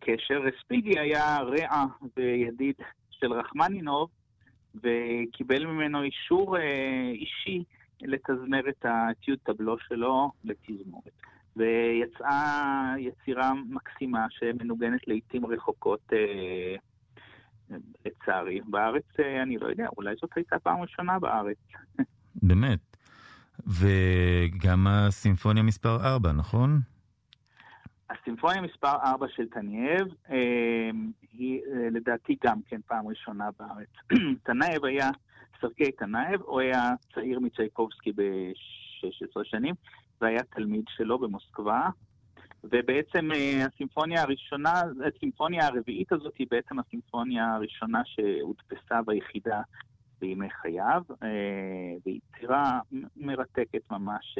קשר. 0.00 0.42
רספיגי 0.42 0.98
היה 0.98 1.38
רע 1.38 1.84
וידיד 2.16 2.74
של 3.10 3.32
רחמנינוב, 3.32 4.10
וקיבל 4.74 5.66
ממנו 5.66 6.02
אישור 6.02 6.58
אה, 6.58 7.10
אישי 7.12 7.64
לתזמר 8.02 8.68
את 8.68 8.84
הטיוד 8.88 9.38
טבלו 9.42 9.78
שלו 9.78 10.30
לתזמורת. 10.44 11.12
ויצאה 11.56 12.94
יצירה 12.98 13.52
מקסימה 13.68 14.26
שמנוגנת 14.30 15.08
לעיתים 15.08 15.46
רחוקות, 15.46 16.12
אה, 16.12 16.76
לצערי. 18.06 18.60
בארץ, 18.66 19.04
אה, 19.20 19.42
אני 19.42 19.58
לא 19.58 19.66
יודע, 19.66 19.86
אולי 19.96 20.14
זאת 20.22 20.30
הייתה 20.36 20.58
פעם 20.58 20.80
ראשונה 20.80 21.18
בארץ. 21.18 21.56
באמת? 22.48 22.96
וגם 23.66 24.86
הסימפוניה 24.86 25.62
מספר 25.62 25.96
4, 26.04 26.32
נכון? 26.32 26.80
הסימפוניה 28.20 28.60
מספר 28.60 28.96
4 29.04 29.26
של 29.28 29.48
טנייב 29.48 30.06
אה, 30.30 30.90
היא 31.32 31.60
אה, 31.66 31.88
לדעתי 31.90 32.36
גם 32.44 32.60
כן 32.68 32.80
פעם 32.86 33.08
ראשונה 33.08 33.48
בארץ. 33.58 33.88
טנייב 34.46 34.84
היה, 34.84 35.10
סרגיי 35.60 35.92
טנייב, 35.92 36.40
הוא 36.42 36.60
היה 36.60 36.90
צעיר 37.14 37.40
מצ'ייקובסקי 37.40 38.12
ב-16 38.12 39.44
שנים, 39.44 39.74
והיה 40.20 40.42
תלמיד 40.42 40.84
שלו 40.88 41.18
במוסקבה. 41.18 41.88
ובעצם 42.64 43.32
אה, 43.32 43.66
הסימפוניה 43.66 44.22
הראשונה, 44.22 44.82
הסימפוניה 45.06 45.66
הרביעית 45.66 46.12
הזאת 46.12 46.36
היא 46.38 46.46
בעצם 46.50 46.78
הסימפוניה 46.78 47.54
הראשונה 47.54 48.02
שהודפסה 48.04 49.02
היחידה 49.06 49.62
בימי 50.20 50.50
חייו, 50.50 51.02
אה, 51.22 51.94
ביצירה 52.04 52.80
מרתקת 53.16 53.90
ממש, 53.90 54.38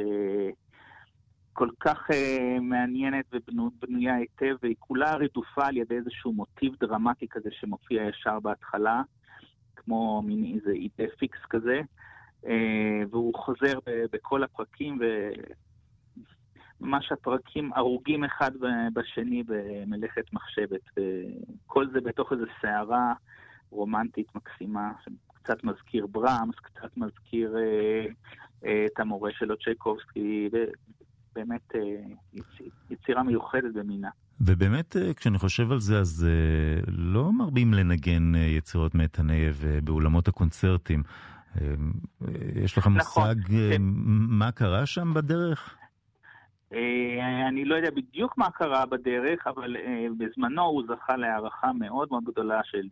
כל 1.57 1.69
כך 1.79 2.11
אה, 2.11 2.57
מעניינת 2.61 3.25
ובנויה 3.33 4.15
היטב, 4.15 4.55
והיא 4.63 4.75
כולה 4.79 5.15
רדופה 5.15 5.65
על 5.65 5.77
ידי 5.77 5.95
איזשהו 5.95 6.33
מוטיב 6.33 6.75
דרמטי 6.79 7.27
כזה 7.29 7.49
שמופיע 7.51 8.03
ישר 8.03 8.39
בהתחלה, 8.39 9.01
כמו 9.75 10.21
מין 10.21 10.55
איזה 10.55 10.71
אידי 10.71 11.15
פיקס 11.17 11.39
כזה, 11.49 11.81
והוא 13.09 13.33
חוזר 13.35 13.79
בכל 14.11 14.43
הפרקים, 14.43 14.99
וממש 16.81 17.11
הפרקים 17.11 17.73
הרוגים 17.73 18.23
אחד 18.23 18.51
בשני 18.93 19.43
במלאכת 19.43 20.33
מחשבת, 20.33 20.81
וכל 20.97 21.87
זה 21.93 22.01
בתוך 22.01 22.31
איזו 22.31 22.45
סערה 22.61 23.13
רומנטית 23.69 24.35
מקסימה, 24.35 24.91
קצת 25.33 25.63
מזכיר 25.63 26.07
ברמס, 26.07 26.55
קצת 26.55 26.97
מזכיר 26.97 27.57
אה, 27.57 28.05
אה, 28.65 28.85
את 28.85 28.99
המורה 28.99 29.31
שלו 29.31 29.57
צ'ייקובסקי, 29.57 30.49
באמת 31.35 31.75
אה, 31.75 31.81
יציר, 32.33 32.69
יצירה 32.89 33.23
מיוחדת 33.23 33.73
במינה. 33.73 34.09
ובאמת, 34.41 34.95
אה, 34.97 35.13
כשאני 35.13 35.37
חושב 35.37 35.71
על 35.71 35.79
זה, 35.79 35.99
אז 35.99 36.27
אה, 36.29 36.81
לא 36.87 37.33
מרבים 37.33 37.73
לנגן 37.73 38.35
יצירות 38.35 38.95
מתנייב 38.95 39.63
אה, 39.65 39.81
באולמות 39.83 40.27
הקונצרטים. 40.27 41.03
יש 42.55 42.77
לך 42.77 42.87
נכון, 42.87 42.93
מושג 42.97 43.47
כן. 43.47 43.81
מה 44.29 44.51
קרה 44.51 44.85
שם 44.85 45.13
בדרך? 45.13 45.77
אני 47.47 47.65
לא 47.65 47.75
יודע 47.75 47.91
בדיוק 47.91 48.37
מה 48.37 48.51
קרה 48.51 48.85
בדרך, 48.85 49.47
אבל 49.47 49.75
בזמנו 50.17 50.61
הוא 50.61 50.83
זכה 50.87 51.17
להערכה 51.17 51.73
מאוד 51.73 52.07
מאוד 52.11 52.23
גדולה 52.23 52.61
של, 52.63 52.87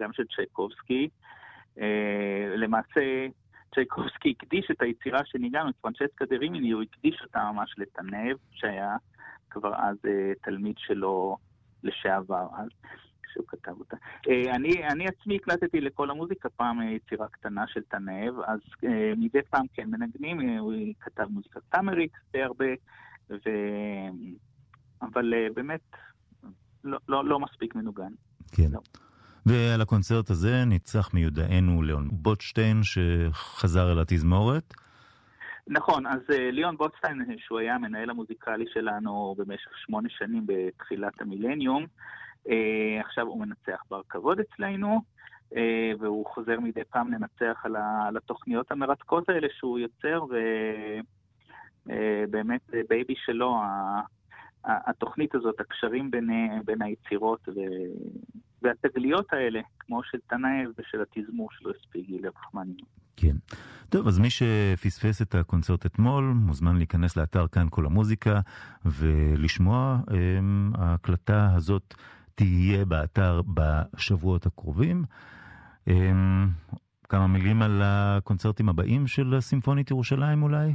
גם 0.00 0.12
של 0.12 0.22
צ'ייקובסקי. 0.36 1.08
אה, 1.80 2.56
למעשה, 2.56 3.26
צ'ייקובסקי 3.74 4.34
הקדיש 4.38 4.70
את 4.70 4.82
היצירה 4.82 5.18
שניגענו, 5.24 5.70
את 5.70 5.74
פרנצ'סקה 5.80 6.24
דה 6.24 6.36
רימיני, 6.36 6.70
הוא 6.70 6.82
הקדיש 6.82 7.22
אותה 7.22 7.50
ממש 7.52 7.74
לתנב, 7.78 8.36
שהיה 8.50 8.96
כבר 9.50 9.74
אז 9.74 9.96
אה, 10.06 10.32
תלמיד 10.42 10.74
שלו 10.78 11.36
לשעבר, 11.82 12.46
אז 12.56 12.68
שהוא 13.32 13.44
כתב 13.48 13.72
אותה. 13.78 13.96
אה, 14.28 14.54
אני, 14.54 14.88
אני 14.88 15.06
עצמי 15.06 15.36
הקלטתי 15.36 15.80
לכל 15.80 16.10
המוזיקה 16.10 16.48
פעם 16.48 16.82
יצירה 16.82 17.28
קטנה 17.28 17.66
של 17.66 17.82
תנב, 17.82 18.34
אז 18.46 18.60
מדי 19.16 19.42
פעם 19.50 19.66
כן 19.74 19.90
מנגנים, 19.90 20.58
הוא 20.58 20.74
כתב 21.00 21.24
מוזיקה 21.30 21.60
טאמרית 21.68 22.12
די 22.32 22.42
הרבה, 22.42 22.66
ו... 23.30 23.50
אבל 25.02 25.34
באמת 25.54 25.80
לא, 26.84 26.98
לא, 27.08 27.24
לא 27.24 27.40
מספיק 27.40 27.74
מנוגן. 27.74 28.12
כן. 28.52 28.70
לא. 28.70 28.80
ועל 29.46 29.80
הקונצרט 29.80 30.30
הזה 30.30 30.64
ניצח 30.64 31.14
מיודענו 31.14 31.82
ליאון 31.82 32.08
בוטשטיין, 32.12 32.80
שחזר 32.82 33.92
אל 33.92 33.98
התזמורת. 33.98 34.74
נכון, 35.66 36.06
אז 36.06 36.20
uh, 36.28 36.34
ליאון 36.52 36.76
בוטשטיין, 36.76 37.24
שהוא 37.38 37.58
היה 37.58 37.74
המנהל 37.74 38.10
המוזיקלי 38.10 38.64
שלנו 38.72 39.34
במשך 39.38 39.70
שמונה 39.86 40.08
שנים 40.08 40.46
בתחילת 40.46 41.20
המילניום, 41.20 41.86
uh, 42.46 42.50
עכשיו 43.00 43.26
הוא 43.26 43.40
מנצח 43.40 43.82
בר 43.90 44.00
כבוד 44.08 44.38
אצלנו, 44.40 45.00
והוא 45.98 46.26
חוזר 46.26 46.60
מדי 46.60 46.84
פעם 46.90 47.12
לנצח 47.12 47.62
על, 47.64 48.16
התוכניות 48.16 48.72
המרתקות 48.72 49.28
האלה 49.28 49.48
שהוא 49.58 49.78
יוצר, 49.78 50.24
ובאמת 51.86 52.60
אה, 52.70 52.76
baby 52.88 53.14
שלו, 53.16 53.56
התוכנית 54.64 55.34
הזאת, 55.34 55.60
הקשרים 55.60 56.10
בין, 56.10 56.30
בין 56.64 56.82
היצירות, 56.82 57.48
ו... 57.48 57.60
והתגליות 58.64 59.32
האלה, 59.32 59.60
כמו 59.78 60.00
של 60.04 60.18
טנייב 60.26 60.70
ושל 60.78 60.98
התזמור 61.02 61.48
של 61.52 61.68
רספיגי 61.68 62.18
לרחמנינוב. 62.18 62.76
כן. 63.16 63.36
טוב, 63.88 64.08
אז 64.08 64.18
מי 64.18 64.28
שפספס 64.30 65.22
את 65.22 65.34
הקונצרט 65.34 65.86
אתמול, 65.86 66.24
מוזמן 66.24 66.76
להיכנס 66.76 67.16
לאתר 67.16 67.46
כאן 67.46 67.66
כל 67.70 67.86
המוזיקה 67.86 68.40
ולשמוע. 68.84 70.00
אמ, 70.10 70.72
ההקלטה 70.74 71.54
הזאת 71.54 71.94
תהיה 72.34 72.84
באתר 72.84 73.40
בשבועות 73.54 74.46
הקרובים. 74.46 75.04
אמ, 75.88 76.48
כמה 77.08 77.26
מילים 77.26 77.62
על 77.62 77.82
הקונצרטים 77.84 78.68
הבאים 78.68 79.06
של 79.06 79.40
סימפונית 79.40 79.90
ירושלים 79.90 80.42
אולי? 80.42 80.74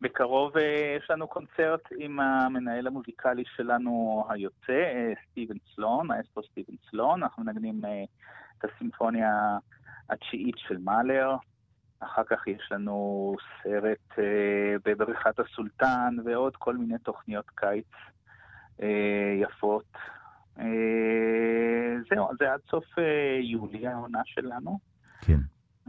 בקרוב 0.00 0.56
אה, 0.56 0.96
יש 0.98 1.10
לנו 1.10 1.28
קונצרט 1.28 1.88
עם 1.98 2.20
המנהל 2.20 2.86
המוזיקלי 2.86 3.44
שלנו 3.56 4.24
היוצא, 4.28 4.72
אה, 4.72 5.12
סטיבן 5.30 5.56
סלון, 5.74 6.10
האסטרו 6.10 6.42
סטיבן 6.42 6.74
סלון. 6.90 7.22
אנחנו 7.22 7.44
מנגנים 7.44 7.84
אה, 7.84 8.04
את 8.58 8.64
הסימפוניה 8.64 9.58
התשיעית 10.10 10.54
של 10.58 10.78
מאלר. 10.78 11.36
אחר 12.00 12.22
כך 12.24 12.46
יש 12.46 12.68
לנו 12.70 13.34
סרט 13.62 14.18
בבריכת 14.84 15.38
הסולטן 15.38 16.16
ועוד 16.24 16.56
כל 16.56 16.76
מיני 16.76 16.98
תוכניות 16.98 17.50
קיץ 17.54 17.90
יפות. 19.42 19.92
זהו, 22.10 22.28
זה 22.38 22.52
עד 22.52 22.60
סוף 22.70 22.84
יולי 23.40 23.86
העונה 23.86 24.20
שלנו. 24.24 24.78
כן. 25.20 25.38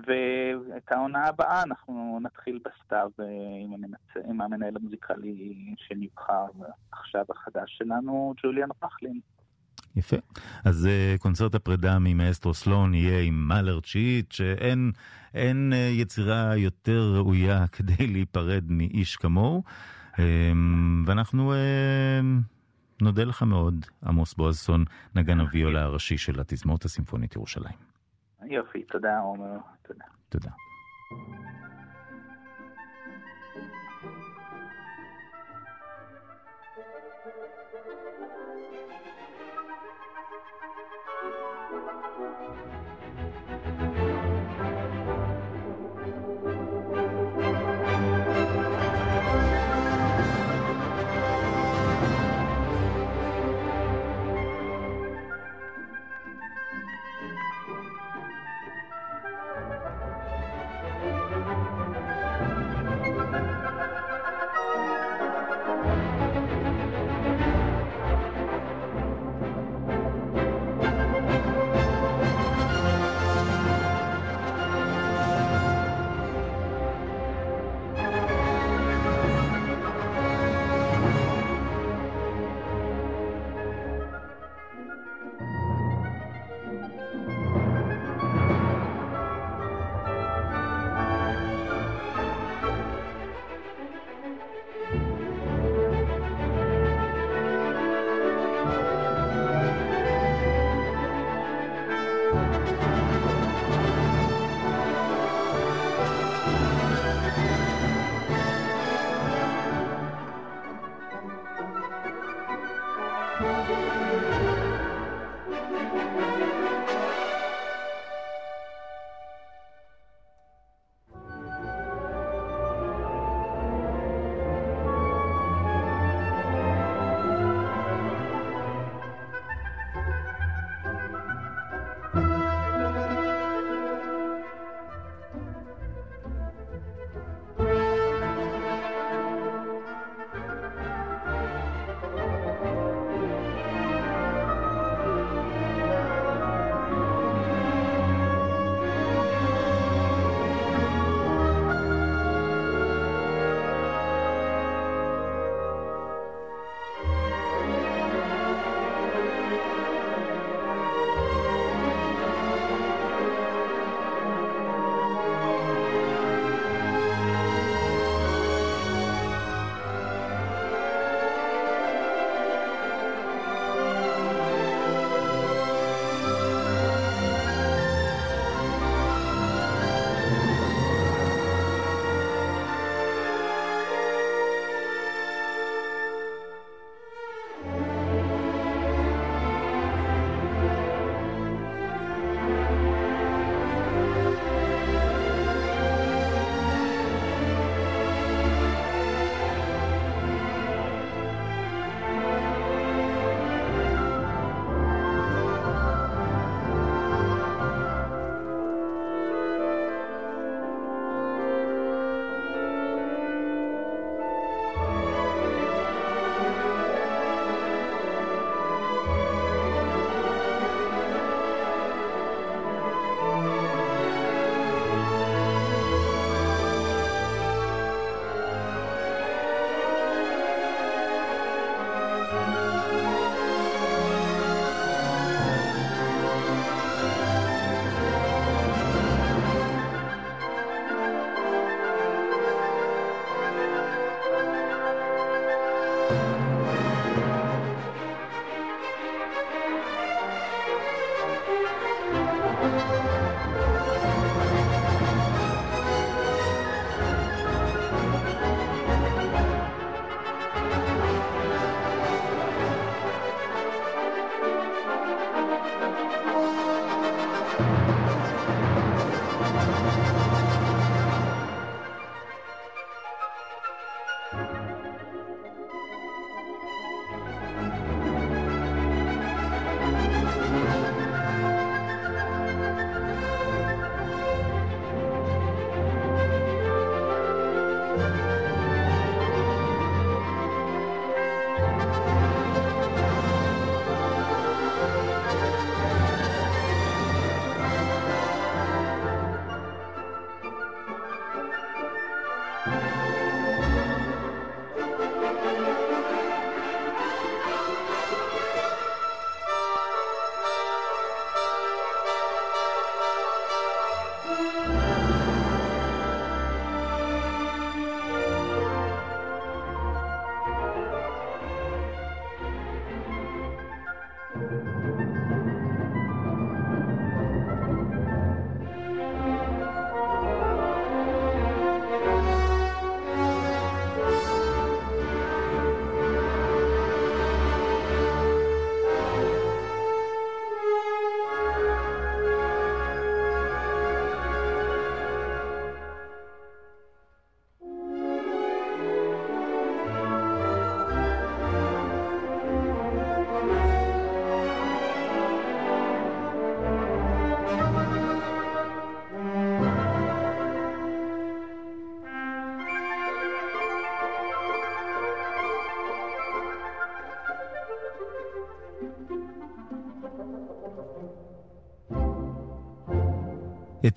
ואת 0.08 0.92
העונה 0.92 1.26
הבאה 1.26 1.64
אנחנו 1.64 2.20
נתחיל 2.22 2.60
בסתיו 2.66 3.10
אה, 3.20 3.26
עם, 3.64 3.74
המנצ... 3.74 4.28
עם 4.30 4.42
המנהל 4.42 4.76
המוזיקלי 4.76 5.76
שנבחר 5.78 6.46
עכשיו 6.92 7.26
החדש 7.30 7.78
שלנו, 7.78 8.34
ג'וליאן 8.44 8.70
רחלין. 8.84 9.20
יפה. 9.96 10.18
אז 10.66 10.88
uh, 10.88 11.22
קונצרט 11.22 11.56
הפרידה 11.56 11.98
ממאסטרו 12.00 12.54
סלון 12.54 12.94
יהיה 12.94 13.22
עם 13.22 13.48
מאלר 13.48 13.80
תשיעית, 13.80 14.32
שאין 14.32 14.92
אין, 15.34 15.74
uh, 15.74 15.76
יצירה 15.76 16.56
יותר 16.56 17.14
ראויה 17.16 17.68
כדי 17.74 18.08
להיפרד 18.08 18.64
מאיש 18.68 19.16
כמוהו. 19.16 19.64
ואנחנו 21.06 21.54
נודה 23.02 23.24
לך 23.24 23.44
מאוד, 23.44 23.86
עמוס 24.06 24.34
בועזסון, 24.34 24.86
נגן 25.16 25.40
הוויולה 25.40 25.84
הראשי 25.84 26.18
של 26.18 26.40
התזמורת 26.40 26.86
הסימפונית 26.86 27.36
ירושלים. 27.36 27.89
יופי, 28.46 28.84
תודה 28.84 29.20
עומר. 29.20 29.58
תודה. 29.82 30.06
תודה. 30.30 30.50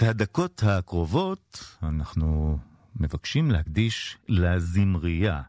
הדקות 0.08 0.62
הקרובות 0.66 1.76
אנחנו 1.82 2.58
מבקשים 2.96 3.50
להקדיש 3.50 4.18
לזמרייה, 4.28 5.42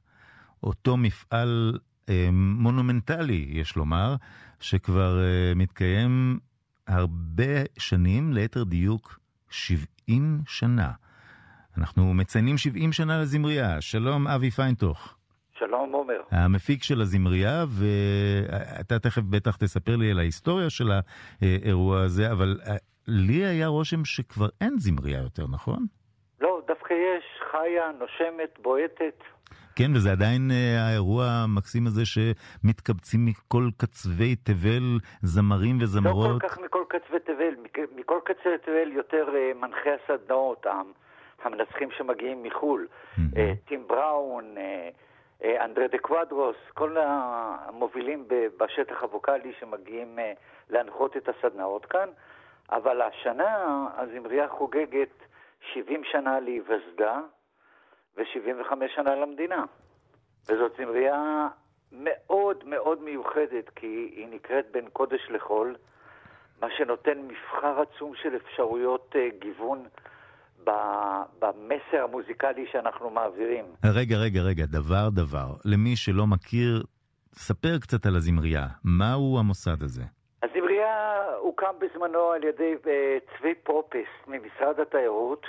אותו 0.63 0.97
מפעל 0.97 1.79
אה, 2.09 2.29
מונומנטלי, 2.33 3.49
יש 3.49 3.75
לומר, 3.75 4.15
שכבר 4.59 5.19
אה, 5.23 5.55
מתקיים 5.55 6.39
הרבה 6.87 7.63
שנים, 7.77 8.33
ליתר 8.33 8.63
דיוק 8.63 9.19
70 9.49 10.41
שנה. 10.47 10.91
אנחנו 11.77 12.13
מציינים 12.13 12.57
70 12.57 12.93
שנה 12.93 13.21
לזמרייה. 13.21 13.81
שלום, 13.81 14.27
אבי 14.27 14.51
פיינטוך. 14.51 15.15
שלום, 15.59 15.91
עומר. 15.91 16.21
המפיק 16.31 16.83
של 16.83 17.01
הזמרייה, 17.01 17.65
ואתה 17.79 18.99
תכף 18.99 19.21
בטח 19.21 19.55
תספר 19.55 19.95
לי 19.95 20.11
על 20.11 20.19
ההיסטוריה 20.19 20.69
של 20.69 20.89
האירוע 21.41 22.01
הזה, 22.01 22.31
אבל 22.31 22.59
אה, 22.67 22.75
לי 23.07 23.45
היה 23.45 23.67
רושם 23.67 24.05
שכבר 24.05 24.47
אין 24.61 24.73
זמריה 24.77 25.19
יותר, 25.19 25.43
נכון? 25.51 25.85
לא, 26.41 26.61
דווקא 26.67 26.93
יש, 26.93 27.23
חיה, 27.51 27.91
נושמת, 27.99 28.59
בועטת. 28.61 29.23
כן, 29.75 29.91
וזה 29.95 30.11
עדיין 30.11 30.51
אה, 30.51 30.87
האירוע 30.87 31.25
המקסים 31.25 31.87
הזה 31.87 32.01
שמתקבצים 32.05 33.25
מכל 33.25 33.69
קצווי 33.77 34.35
תבל 34.35 34.99
זמרים 35.21 35.77
וזמרות. 35.81 36.35
לא 36.35 36.39
כל 36.39 36.47
כך 36.49 36.57
מכל 36.59 36.83
קצווי 36.89 37.19
תבל, 37.19 37.83
מכל 37.95 38.19
קצווי 38.25 38.57
תבל 38.65 38.91
יותר 38.91 39.25
אה, 39.35 39.51
מנחי 39.61 39.89
הסדנאות, 39.89 40.65
המנצחים 41.43 41.89
שמגיעים 41.97 42.43
מחו"ל. 42.43 42.87
טים 43.65 43.87
בראון, 43.87 44.55
אנדרי 45.41 45.87
דה 45.87 45.97
קוואדרוס, 45.97 46.55
כל 46.73 46.97
המובילים 46.99 48.27
בשטח 48.57 49.03
הווקאלי 49.03 49.53
שמגיעים 49.59 50.19
להנחות 50.69 51.17
את 51.17 51.29
הסדנאות 51.29 51.85
כאן. 51.85 52.09
אבל 52.71 53.01
השנה 53.01 53.87
הזמרייה 53.97 54.47
חוגגת 54.47 55.09
70 55.73 56.03
שנה 56.03 56.39
להיווסדה 56.39 57.19
ו-75 58.17 58.73
שנה 58.95 59.15
למדינה. 59.15 59.65
וזאת 60.47 60.71
זמרייה 60.77 61.47
מאוד 61.91 62.63
מאוד 62.65 63.01
מיוחדת, 63.01 63.69
כי 63.69 64.11
היא 64.15 64.27
נקראת 64.27 64.71
בין 64.71 64.89
קודש 64.89 65.27
לחול, 65.29 65.75
מה 66.61 66.67
שנותן 66.77 67.17
מבחר 67.27 67.81
עצום 67.81 68.15
של 68.15 68.35
אפשרויות 68.35 69.15
uh, 69.15 69.39
גיוון 69.39 69.85
במסר 71.39 72.03
המוזיקלי 72.03 72.65
שאנחנו 72.71 73.09
מעבירים. 73.09 73.65
רגע, 73.85 74.17
רגע, 74.17 74.41
רגע, 74.41 74.65
דבר 74.65 75.09
דבר. 75.09 75.47
למי 75.65 75.95
שלא 75.95 76.27
מכיר, 76.27 76.83
ספר 77.33 77.77
קצת 77.81 78.05
על 78.05 78.15
הזמרייה. 78.15 78.67
מהו 78.83 79.39
המוסד 79.39 79.83
הזה? 79.83 80.03
הזמרייה 80.43 81.23
הוקם 81.39 81.73
בזמנו 81.79 82.31
על 82.31 82.43
ידי 82.43 82.73
uh, 82.83 82.87
צבי 83.37 83.55
פרופס 83.55 84.07
ממשרד 84.27 84.79
התיירות, 84.79 85.45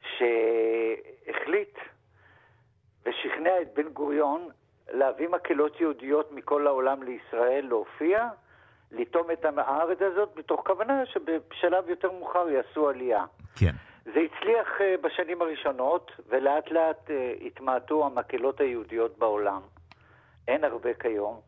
שהחליט 0.00 1.78
ושכנע 3.06 3.50
את 3.62 3.68
בן 3.74 3.88
גוריון 3.88 4.48
להביא 4.92 5.28
מקהלות 5.28 5.80
יהודיות 5.80 6.32
מכל 6.32 6.66
העולם 6.66 7.02
לישראל 7.02 7.66
להופיע, 7.68 8.28
לטום 8.92 9.30
את 9.30 9.44
הארץ 9.56 9.98
הזאת, 10.00 10.36
מתוך 10.36 10.60
כוונה 10.66 11.06
שבשלב 11.06 11.88
יותר 11.88 12.12
מאוחר 12.12 12.48
יעשו 12.48 12.88
עלייה. 12.88 13.24
כן. 13.56 13.72
זה 14.14 14.20
הצליח 14.20 14.68
uh, 14.78 15.00
בשנים 15.02 15.42
הראשונות, 15.42 16.12
ולאט 16.28 16.70
לאט 16.70 17.08
uh, 17.08 17.46
התמעטו 17.46 18.06
המקהלות 18.06 18.60
היהודיות 18.60 19.18
בעולם. 19.18 19.60
אין 20.48 20.64
הרבה 20.64 20.94
כיום. 20.94 21.40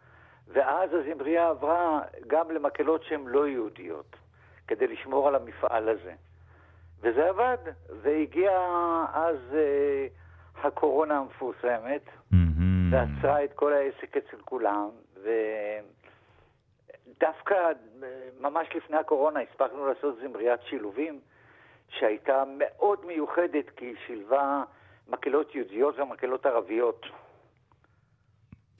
ואז 0.48 0.90
הזמרייה 0.92 1.48
עברה 1.48 2.00
גם 2.26 2.50
למקהלות 2.50 3.04
שהן 3.04 3.26
לא 3.26 3.48
יהודיות, 3.48 4.16
כדי 4.66 4.86
לשמור 4.86 5.28
על 5.28 5.34
המפעל 5.34 5.88
הזה. 5.88 6.12
וזה 7.00 7.28
עבד, 7.28 7.56
והגיע 8.02 8.50
אז 9.12 9.36
אה, 9.54 10.06
הקורונה 10.62 11.18
המפורסמת, 11.18 12.02
mm-hmm. 12.06 12.36
ועצרה 12.90 13.44
את 13.44 13.52
כל 13.52 13.72
העסק 13.72 14.16
אצל 14.16 14.36
כולם, 14.44 14.88
ודווקא 17.16 17.72
ממש 18.40 18.68
לפני 18.74 18.96
הקורונה 18.96 19.40
הספקנו 19.40 19.86
לעשות 19.86 20.16
זמריית 20.22 20.60
שילובים, 20.62 21.20
שהייתה 21.98 22.44
מאוד 22.58 22.98
מיוחדת, 23.06 23.70
כי 23.76 23.84
היא 23.84 23.94
שילבה 24.06 24.62
מקהלות 25.08 25.54
יהודיות 25.54 25.98
ומקהלות 25.98 26.46
ערביות. 26.46 27.06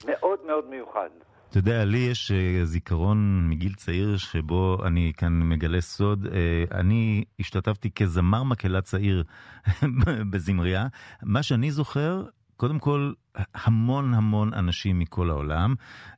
מאוד 0.05 0.39
מאוד 0.45 0.69
מיוחד. 0.69 1.09
אתה 1.49 1.59
יודע, 1.59 1.85
לי 1.85 1.97
יש 1.97 2.31
אה, 2.31 2.65
זיכרון 2.65 3.49
מגיל 3.49 3.73
צעיר 3.73 4.17
שבו 4.17 4.77
אני 4.85 5.11
כאן 5.17 5.39
מגלה 5.43 5.81
סוד. 5.81 6.25
אה, 6.25 6.79
אני 6.79 7.23
השתתפתי 7.39 7.91
כזמר 7.91 8.43
מקהלה 8.43 8.81
צעיר 8.81 9.23
בזמריה. 10.31 10.87
מה 11.23 11.43
שאני 11.43 11.71
זוכר, 11.71 12.23
קודם 12.63 12.79
כל, 12.79 13.11
המון 13.65 14.05
המון 14.13 14.49
אנשים 14.53 14.99
מכל 14.99 15.29
העולם, 15.29 15.69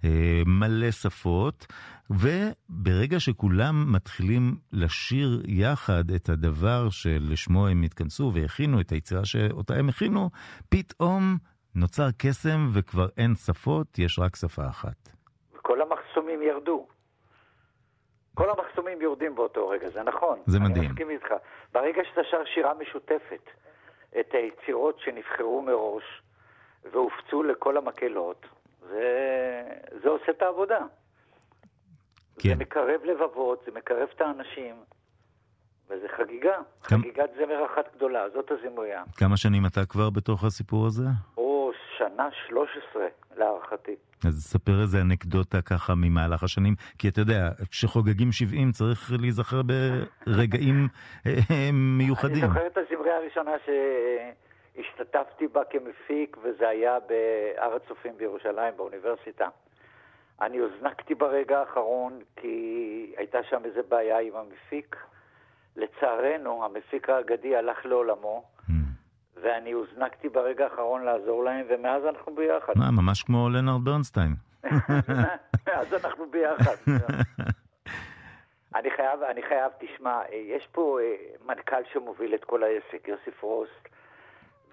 אה, 0.04 0.42
מלא 0.46 0.92
שפות, 0.92 1.66
וברגע 2.10 3.20
שכולם 3.20 3.76
מתחילים 3.96 4.56
לשיר 4.74 5.42
יחד 5.48 6.04
את 6.16 6.30
הדבר 6.30 6.90
שלשמו 6.90 7.68
הם 7.68 7.82
התכנסו 7.84 8.32
והכינו 8.34 8.82
את 8.82 8.90
היצירה 8.90 9.26
שאותה 9.26 9.74
הם 9.74 9.90
הכינו, 9.90 10.30
פתאום 10.70 11.22
נוצר 11.76 12.08
קסם 12.18 12.60
וכבר 12.74 13.08
אין 13.18 13.36
שפות, 13.36 14.00
יש 14.00 14.20
רק 14.20 14.36
שפה 14.36 14.68
אחת. 14.68 15.10
כל 15.62 15.82
המחסומים 15.82 16.42
ירדו. 16.42 16.88
כל 18.34 18.50
המחסומים 18.50 19.02
יורדים 19.02 19.36
באותו 19.36 19.70
רגע, 19.70 19.90
זה 19.90 20.04
נכון. 20.04 20.40
זה 20.46 20.60
מדהים. 20.60 20.84
אני 20.84 20.88
מסכים 20.88 21.10
איתך. 21.10 21.28
ברגע 21.74 22.02
שאתה 22.10 22.22
שר 22.32 22.46
שירה 22.54 22.74
משותפת, 22.74 23.50
את 24.20 24.34
היצירות 24.34 25.00
שנבחרו 25.00 25.62
מראש 25.62 26.22
והופצו 26.94 27.44
לכל 27.44 27.78
המקהלות, 27.78 28.46
זה, 28.90 29.08
זה 30.04 30.10
עושה 30.10 30.32
את 30.32 30.42
העבודה. 30.42 30.80
כן. 32.40 32.50
זה 32.50 32.56
מקרב 32.56 33.04
לבבות, 33.04 33.64
זה 33.66 33.72
מקרב 33.72 34.08
את 34.16 34.22
האנשים, 34.22 34.76
וזה 35.90 36.08
חגיגה. 36.18 36.56
כמה... 36.84 37.00
חגיגת 37.00 37.30
זמר 37.38 37.66
אחת 37.66 37.96
גדולה, 37.96 38.30
זאת 38.34 38.52
הזימויה. 38.52 39.04
כמה 39.18 39.38
שנים 39.38 39.66
אתה 39.66 39.86
כבר 39.86 40.10
בתוך 40.10 40.44
הסיפור 40.44 40.86
הזה? 40.86 41.04
או, 41.38 41.72
שנה 41.98 42.30
13 42.48 43.08
להערכתי. 43.38 43.96
אז 44.28 44.44
ספר 44.44 44.82
איזה 44.82 45.02
אנקדוטה 45.02 45.62
ככה 45.62 45.94
ממהלך 45.96 46.44
השנים, 46.44 46.76
כי 46.98 47.08
אתה 47.10 47.22
יודע, 47.22 47.50
כשחוגגים 47.72 48.32
70 48.32 48.72
צריך 48.72 49.12
להיזכר 49.22 49.62
ברגעים 49.62 50.88
אה, 51.28 51.32
מיוחדים. 51.74 52.44
אני 52.44 52.48
זוכר 52.48 52.68
את 52.68 52.78
הזמרייה 52.78 53.18
הראשונה 53.18 53.52
שהשתתפתי 54.76 55.48
בה 55.48 55.62
כמפיק, 55.64 56.38
וזה 56.44 56.70
היה 56.70 56.98
בהר 57.00 57.76
הצופים 57.76 58.18
בירושלים, 58.18 58.78
באוניברסיטה. 58.78 59.48
אני 60.42 60.58
הוזנקתי 60.58 61.16
ברגע 61.16 61.60
האחרון, 61.60 62.20
כי 62.36 63.14
הייתה 63.18 63.44
שם 63.44 63.66
איזה 63.66 63.82
בעיה 63.90 64.20
עם 64.20 64.36
המפיק. 64.36 64.96
לצערנו, 65.76 66.66
המפיק 66.66 67.10
האגדי 67.10 67.56
הלך 67.56 67.86
לעולמו. 67.86 68.44
Mm. 68.44 68.72
ואני 69.42 69.72
הוזנקתי 69.72 70.30
ברגע 70.30 70.64
האחרון 70.64 71.04
לעזור 71.04 71.44
להם, 71.44 71.66
ומאז 71.70 72.06
אנחנו 72.06 72.36
ביחד. 72.36 72.74
מה, 72.76 72.92
ממש 72.92 73.24
כמו 73.24 73.50
לנארד 73.50 73.82
ברנסטיין. 73.84 74.36
אז 75.80 75.94
אנחנו 75.94 76.26
ביחד. 76.32 76.76
אני 78.76 78.92
חייב, 78.92 79.24
אני 79.24 79.42
חייב, 79.42 79.72
תשמע, 79.80 80.22
יש 80.32 80.68
פה 80.72 81.00
אה, 81.02 81.16
מנכ"ל 81.46 81.84
שמוביל 81.94 82.36
את 82.36 82.44
כל 82.44 82.64
העסק, 82.64 83.08
יוסי 83.08 83.32
פרוסט, 83.32 83.90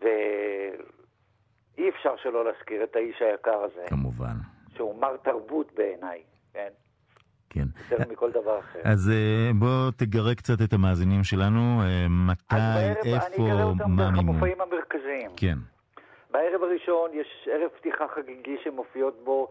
ואי 0.02 1.88
אפשר 1.88 2.16
שלא 2.16 2.44
להזכיר 2.44 2.84
את 2.84 2.96
האיש 2.96 3.22
היקר 3.22 3.62
הזה. 3.64 3.84
כמובן. 3.88 4.34
שהוא 4.76 5.00
מר 5.00 5.16
תרבות 5.16 5.72
בעיניי, 5.74 6.22
כן? 6.52 6.68
כן. 7.50 7.64
יותר 7.90 8.12
מכל 8.12 8.30
דבר 8.30 8.58
אחר. 8.58 8.80
אז 8.84 9.10
אה, 9.10 9.50
בוא 9.58 9.90
תגרה 9.96 10.34
קצת 10.34 10.62
את 10.64 10.72
המאזינים 10.72 11.24
שלנו, 11.24 11.80
אה, 11.82 12.06
מתי, 12.08 12.56
איפה, 13.04 13.42
מה 13.88 14.10
מימון. 14.10 14.18
המופעים 14.18 14.60
המרכזיים. 14.60 15.30
כן. 15.36 15.58
בערב 16.30 16.62
הראשון 16.62 17.10
יש 17.14 17.48
ערב 17.52 17.70
פתיחה 17.78 18.04
חגיגי 18.14 18.56
שמופיעות 18.64 19.24
בו, 19.24 19.48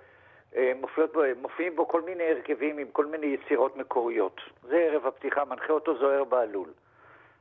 אה, 0.55 0.71
מופיעות 0.81 1.13
בו, 1.13 1.21
מופיעים 1.41 1.75
בו 1.75 1.87
כל 1.87 2.01
מיני 2.01 2.23
הרכבים 2.23 2.77
עם 2.77 2.87
כל 2.91 3.05
מיני 3.05 3.27
יצירות 3.27 3.77
מקוריות. 3.77 4.41
זה 4.69 4.75
ערב 4.75 5.05
הפתיחה, 5.05 5.45
מנחה 5.45 5.73
אותו 5.73 5.97
זוהר 5.99 6.23
בהלול. 6.23 6.69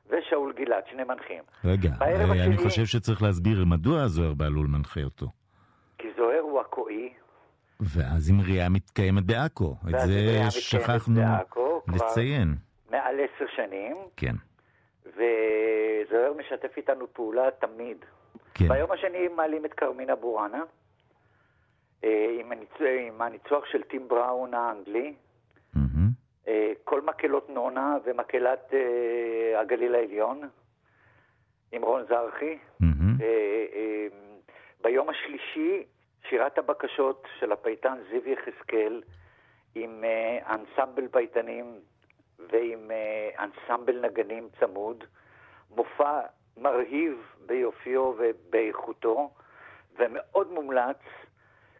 ושאול 0.08 0.52
גלעד, 0.52 0.82
שני 0.90 1.04
מנחים. 1.04 1.42
רגע, 1.64 1.90
אני 2.00 2.40
השני... 2.40 2.56
חושב 2.56 2.84
שצריך 2.84 3.22
להסביר 3.22 3.64
מדוע 3.64 4.06
זוהר 4.06 4.34
בהלול 4.34 4.66
מנחה 4.66 5.00
אותו. 5.04 5.26
כי 5.98 6.08
זוהר 6.16 6.40
הוא 6.40 6.60
הכואי, 6.60 7.12
והזמרייה 7.80 8.68
מתקיימת 8.68 9.24
בעכו. 9.24 9.76
את 9.88 10.00
זה 10.06 10.50
שכחנו 10.50 11.20
לציין. 11.88 12.54
מעל 12.90 13.14
עשר 13.14 13.44
שנים. 13.56 13.96
כן. 14.16 14.34
וזוהר 15.06 16.32
משתף 16.38 16.76
איתנו 16.76 17.06
פעולה 17.12 17.50
תמיד. 17.60 17.96
כן. 18.54 18.68
ביום 18.68 18.92
השני 18.92 19.28
מעלים 19.28 19.64
את 19.64 19.74
כרמינה 19.74 20.16
בורנה, 20.16 20.62
אה, 22.04 22.36
עם 23.08 23.22
הניצוח 23.22 23.64
של 23.72 23.82
טים 23.82 24.08
בראון 24.08 24.54
האנגלי. 24.54 25.14
Mm-hmm. 26.50 26.78
כל 26.84 27.00
מקהלות 27.00 27.50
נונה 27.50 27.96
ומקהלת 28.04 28.74
אה, 28.74 29.60
הגליל 29.60 29.94
העליון, 29.94 30.48
עם 31.72 31.82
רון 31.82 32.04
זרחי. 32.08 32.58
Mm-hmm. 32.82 33.22
ביום 34.82 35.08
השלישי 35.08 35.84
שירת 36.28 36.58
הבקשות 36.58 37.26
של 37.38 37.52
הפייטן 37.52 37.98
זיו 38.10 38.28
יחזקאל 38.28 39.02
עם 39.74 40.04
אנסמבל 40.46 41.08
פייטנים 41.08 41.74
ועם 42.38 42.90
אנסמבל 43.38 44.00
נגנים 44.00 44.48
צמוד, 44.60 45.04
מופע 45.70 46.20
מרהיב 46.56 47.34
ביופיו 47.46 48.12
ובאיכותו 48.18 49.30
ומאוד 49.98 50.52
מומלץ 50.52 50.98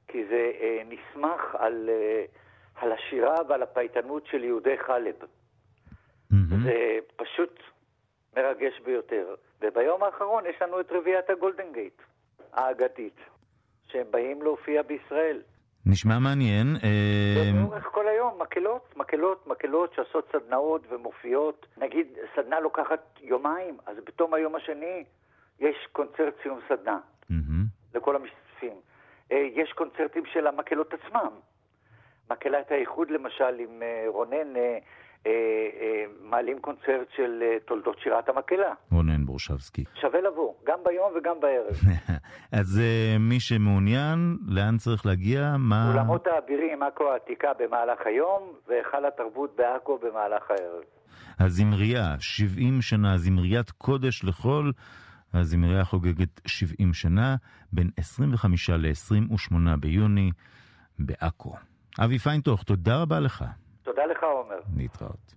כי 0.08 0.24
זה 0.26 0.52
נסמך 0.84 1.54
על, 1.58 1.88
uh, 1.88 2.49
על 2.74 2.92
השירה 2.92 3.34
ועל 3.48 3.62
הפייטנות 3.62 4.26
של 4.26 4.44
יהודי 4.44 4.78
חלב. 4.78 5.14
Mm-hmm. 5.22 6.34
זה 6.64 6.98
פשוט 7.16 7.60
מרגש 8.36 8.80
ביותר. 8.84 9.34
וביום 9.62 10.02
האחרון 10.02 10.46
יש 10.46 10.62
לנו 10.62 10.80
את 10.80 10.92
רביעיית 10.92 11.30
הגולדן 11.30 11.72
גייט 11.72 12.02
האגדית. 12.52 13.16
שהם 13.92 14.06
באים 14.10 14.42
להופיע 14.42 14.82
בישראל. 14.82 15.42
נשמע 15.86 16.18
מעניין. 16.18 16.66
אה, 16.84 17.60
לאורך 17.60 17.84
כל 17.84 18.08
היום, 18.08 18.42
מקהלות, 18.42 18.96
מקהלות, 18.96 19.46
מקהלות 19.46 19.94
שעושות 19.94 20.32
סדנאות 20.32 20.82
ומופיעות. 20.90 21.66
נגיד, 21.76 22.06
סדנה 22.36 22.60
לוקחת 22.60 23.18
יומיים, 23.20 23.78
אז 23.86 23.96
בתום 24.06 24.34
היום 24.34 24.54
השני 24.54 25.04
יש 25.60 25.76
קונצרט 25.92 26.34
סיום 26.42 26.60
סדנה 26.68 26.98
לכל 27.94 28.16
המשתתפים. 28.16 28.80
אה, 29.32 29.36
יש 29.54 29.72
קונצרטים 29.72 30.22
של 30.32 30.46
המקהלות 30.46 30.94
עצמם. 30.94 31.30
מקהלת 32.30 32.70
האיחוד 32.70 33.10
למשל 33.10 33.58
עם 33.58 33.82
אה, 33.82 34.04
רונן 34.08 34.56
אה, 34.56 34.78
אה, 35.26 36.04
מעלים 36.20 36.58
קונצרט 36.58 37.08
של 37.16 37.42
תולדות 37.64 37.96
שירת 38.02 38.28
המקהלה. 38.28 38.72
רונן 38.92 39.26
בורשבסקי. 39.26 39.84
שווה 40.00 40.20
לבוא, 40.20 40.54
גם 40.66 40.78
ביום 40.84 41.12
וגם 41.16 41.40
בערב. 41.40 41.74
אז 42.60 42.80
מי 43.20 43.40
שמעוניין, 43.40 44.36
לאן 44.48 44.76
צריך 44.76 45.06
להגיע? 45.06 45.56
מה... 45.58 45.92
אולמות 45.92 46.26
האבירים, 46.26 46.82
עכו 46.82 47.04
העתיקה 47.04 47.48
במהלך 47.58 48.06
היום, 48.06 48.52
והיכל 48.68 49.06
התרבות 49.06 49.56
בעכו 49.56 49.98
במהלך 49.98 50.50
הערב. 50.50 50.82
הזמרייה, 51.40 52.16
70 52.20 52.82
שנה, 52.82 53.18
זמריית 53.18 53.70
קודש 53.70 54.24
לכל. 54.24 54.70
הזמרייה 55.34 55.84
חוגגת 55.84 56.40
70 56.46 56.94
שנה, 56.94 57.36
בין 57.72 57.90
25 57.96 58.70
ל-28 58.70 59.54
ביוני, 59.80 60.30
בעכו. 60.98 61.54
אבי 61.98 62.18
פיינטוך, 62.18 62.62
תודה 62.62 63.02
רבה 63.02 63.20
לך. 63.20 63.44
תודה 63.82 64.06
לך, 64.06 64.22
עומר. 64.22 64.60
להתראות. 64.76 65.34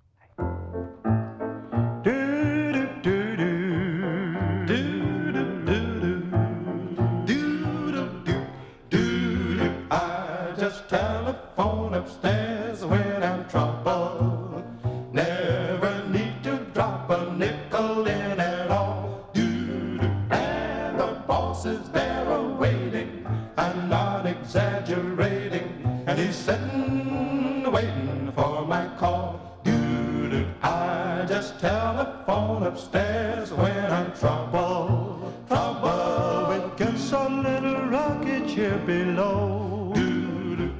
upstairs 32.74 33.54
when 33.54 33.86
I'm 33.92 34.12
trouble. 34.14 35.32
Trouble, 35.48 36.52
it 36.58 36.76
gets 36.76 37.12
a 37.12 37.30
little 37.30 37.86
rocket 37.86 38.48
chair 38.50 38.80
below. 38.80 39.94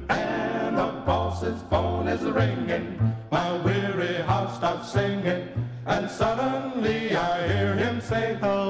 And 0.08 0.76
the 0.76 0.90
boss's 1.06 1.62
phone 1.70 2.08
is 2.08 2.22
ringing. 2.22 2.86
My 3.30 3.48
weary 3.64 4.16
heart 4.22 4.52
stops 4.56 4.90
singing. 4.90 5.46
And 5.86 6.10
suddenly 6.10 7.14
I 7.14 7.46
hear 7.46 7.74
him 7.76 8.00
say 8.00 8.38
hello. 8.40 8.63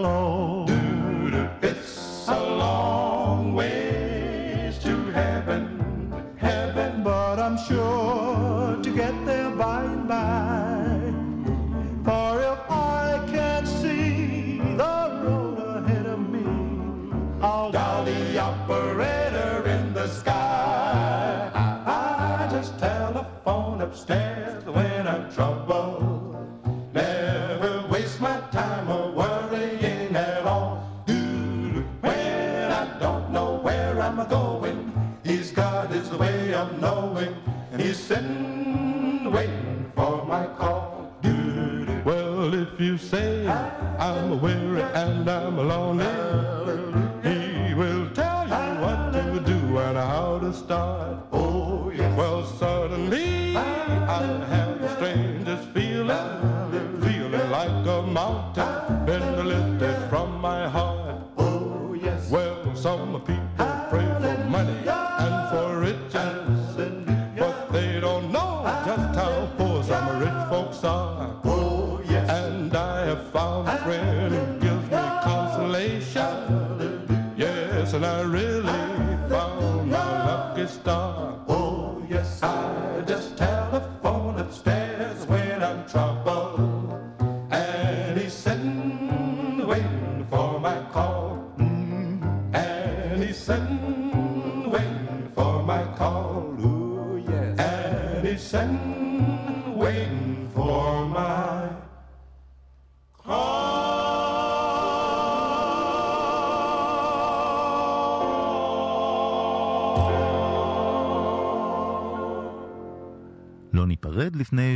stand. 23.95 24.34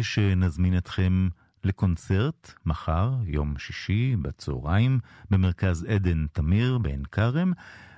שנזמין 0.03 0.76
אתכם 0.76 1.28
לקונצרט 1.64 2.53
מחר, 2.66 3.14
יום 3.24 3.59
שישי, 3.59 4.16
בצהריים, 4.22 4.99
במרכז 5.30 5.84
עדן 5.84 6.26
תמיר 6.32 6.78
בעין 6.78 7.03
כרם. 7.12 7.53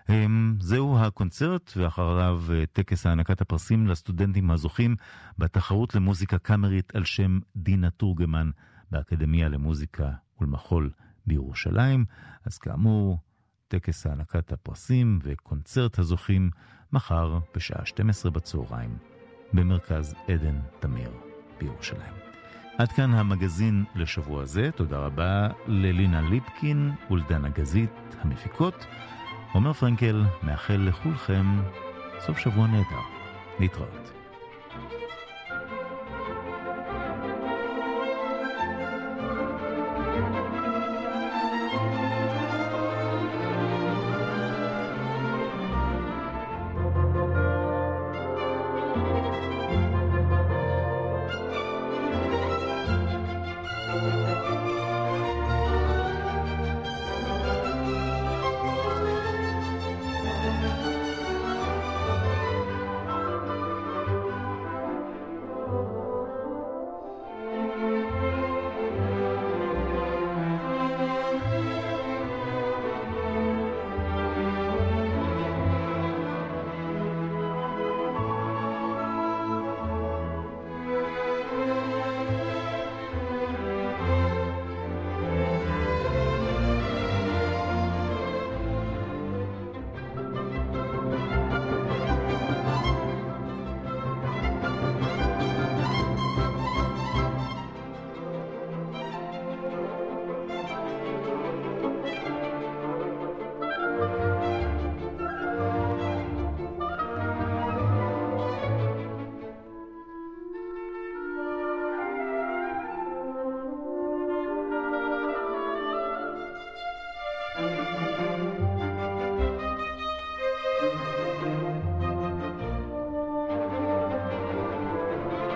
אמ, 0.09 0.57
זהו 0.61 0.99
הקונצרט, 0.99 1.73
ואחריו 1.77 2.43
אה, 2.53 2.65
טקס 2.73 3.07
הענקת 3.07 3.41
הפרסים 3.41 3.87
לסטודנטים 3.87 4.51
הזוכים 4.51 4.97
בתחרות 5.39 5.95
למוזיקה 5.95 6.39
קאמרית 6.39 6.97
על 6.97 7.05
שם 7.05 7.39
דינה 7.57 7.91
תורגמן 7.91 8.51
באקדמיה 8.91 9.49
למוזיקה 9.49 10.11
ולמחול 10.41 10.91
בירושלים. 11.27 12.05
אז 12.45 12.59
כאמור, 12.59 13.19
טקס 13.69 14.07
הענקת 14.07 14.53
הפרסים 14.53 15.19
וקונצרט 15.23 15.99
הזוכים 15.99 16.51
מחר 16.93 17.39
בשעה 17.55 17.87
12 17.87 18.31
בצהריים 18.31 18.99
במרכז 19.53 20.15
עדן 20.29 20.61
תמיר. 20.81 21.30
בירושלים. 21.61 22.15
עד 22.79 22.93
כאן 22.93 23.15
המגזין 23.15 23.85
לשבוע 23.95 24.45
זה, 24.45 24.71
תודה 24.77 24.99
רבה 24.99 25.49
ללינה 25.67 26.21
ליפקין 26.21 26.93
ולדנה 27.11 27.49
גזית 27.49 28.17
המפיקות. 28.21 28.87
עומר 29.53 29.73
פרנקל 29.73 30.25
מאחל 30.43 30.77
לכולכם 30.89 31.47
סוף 32.21 32.39
שבוע 32.39 32.67
נהדר. 32.67 33.21
להתראות. 33.61 34.20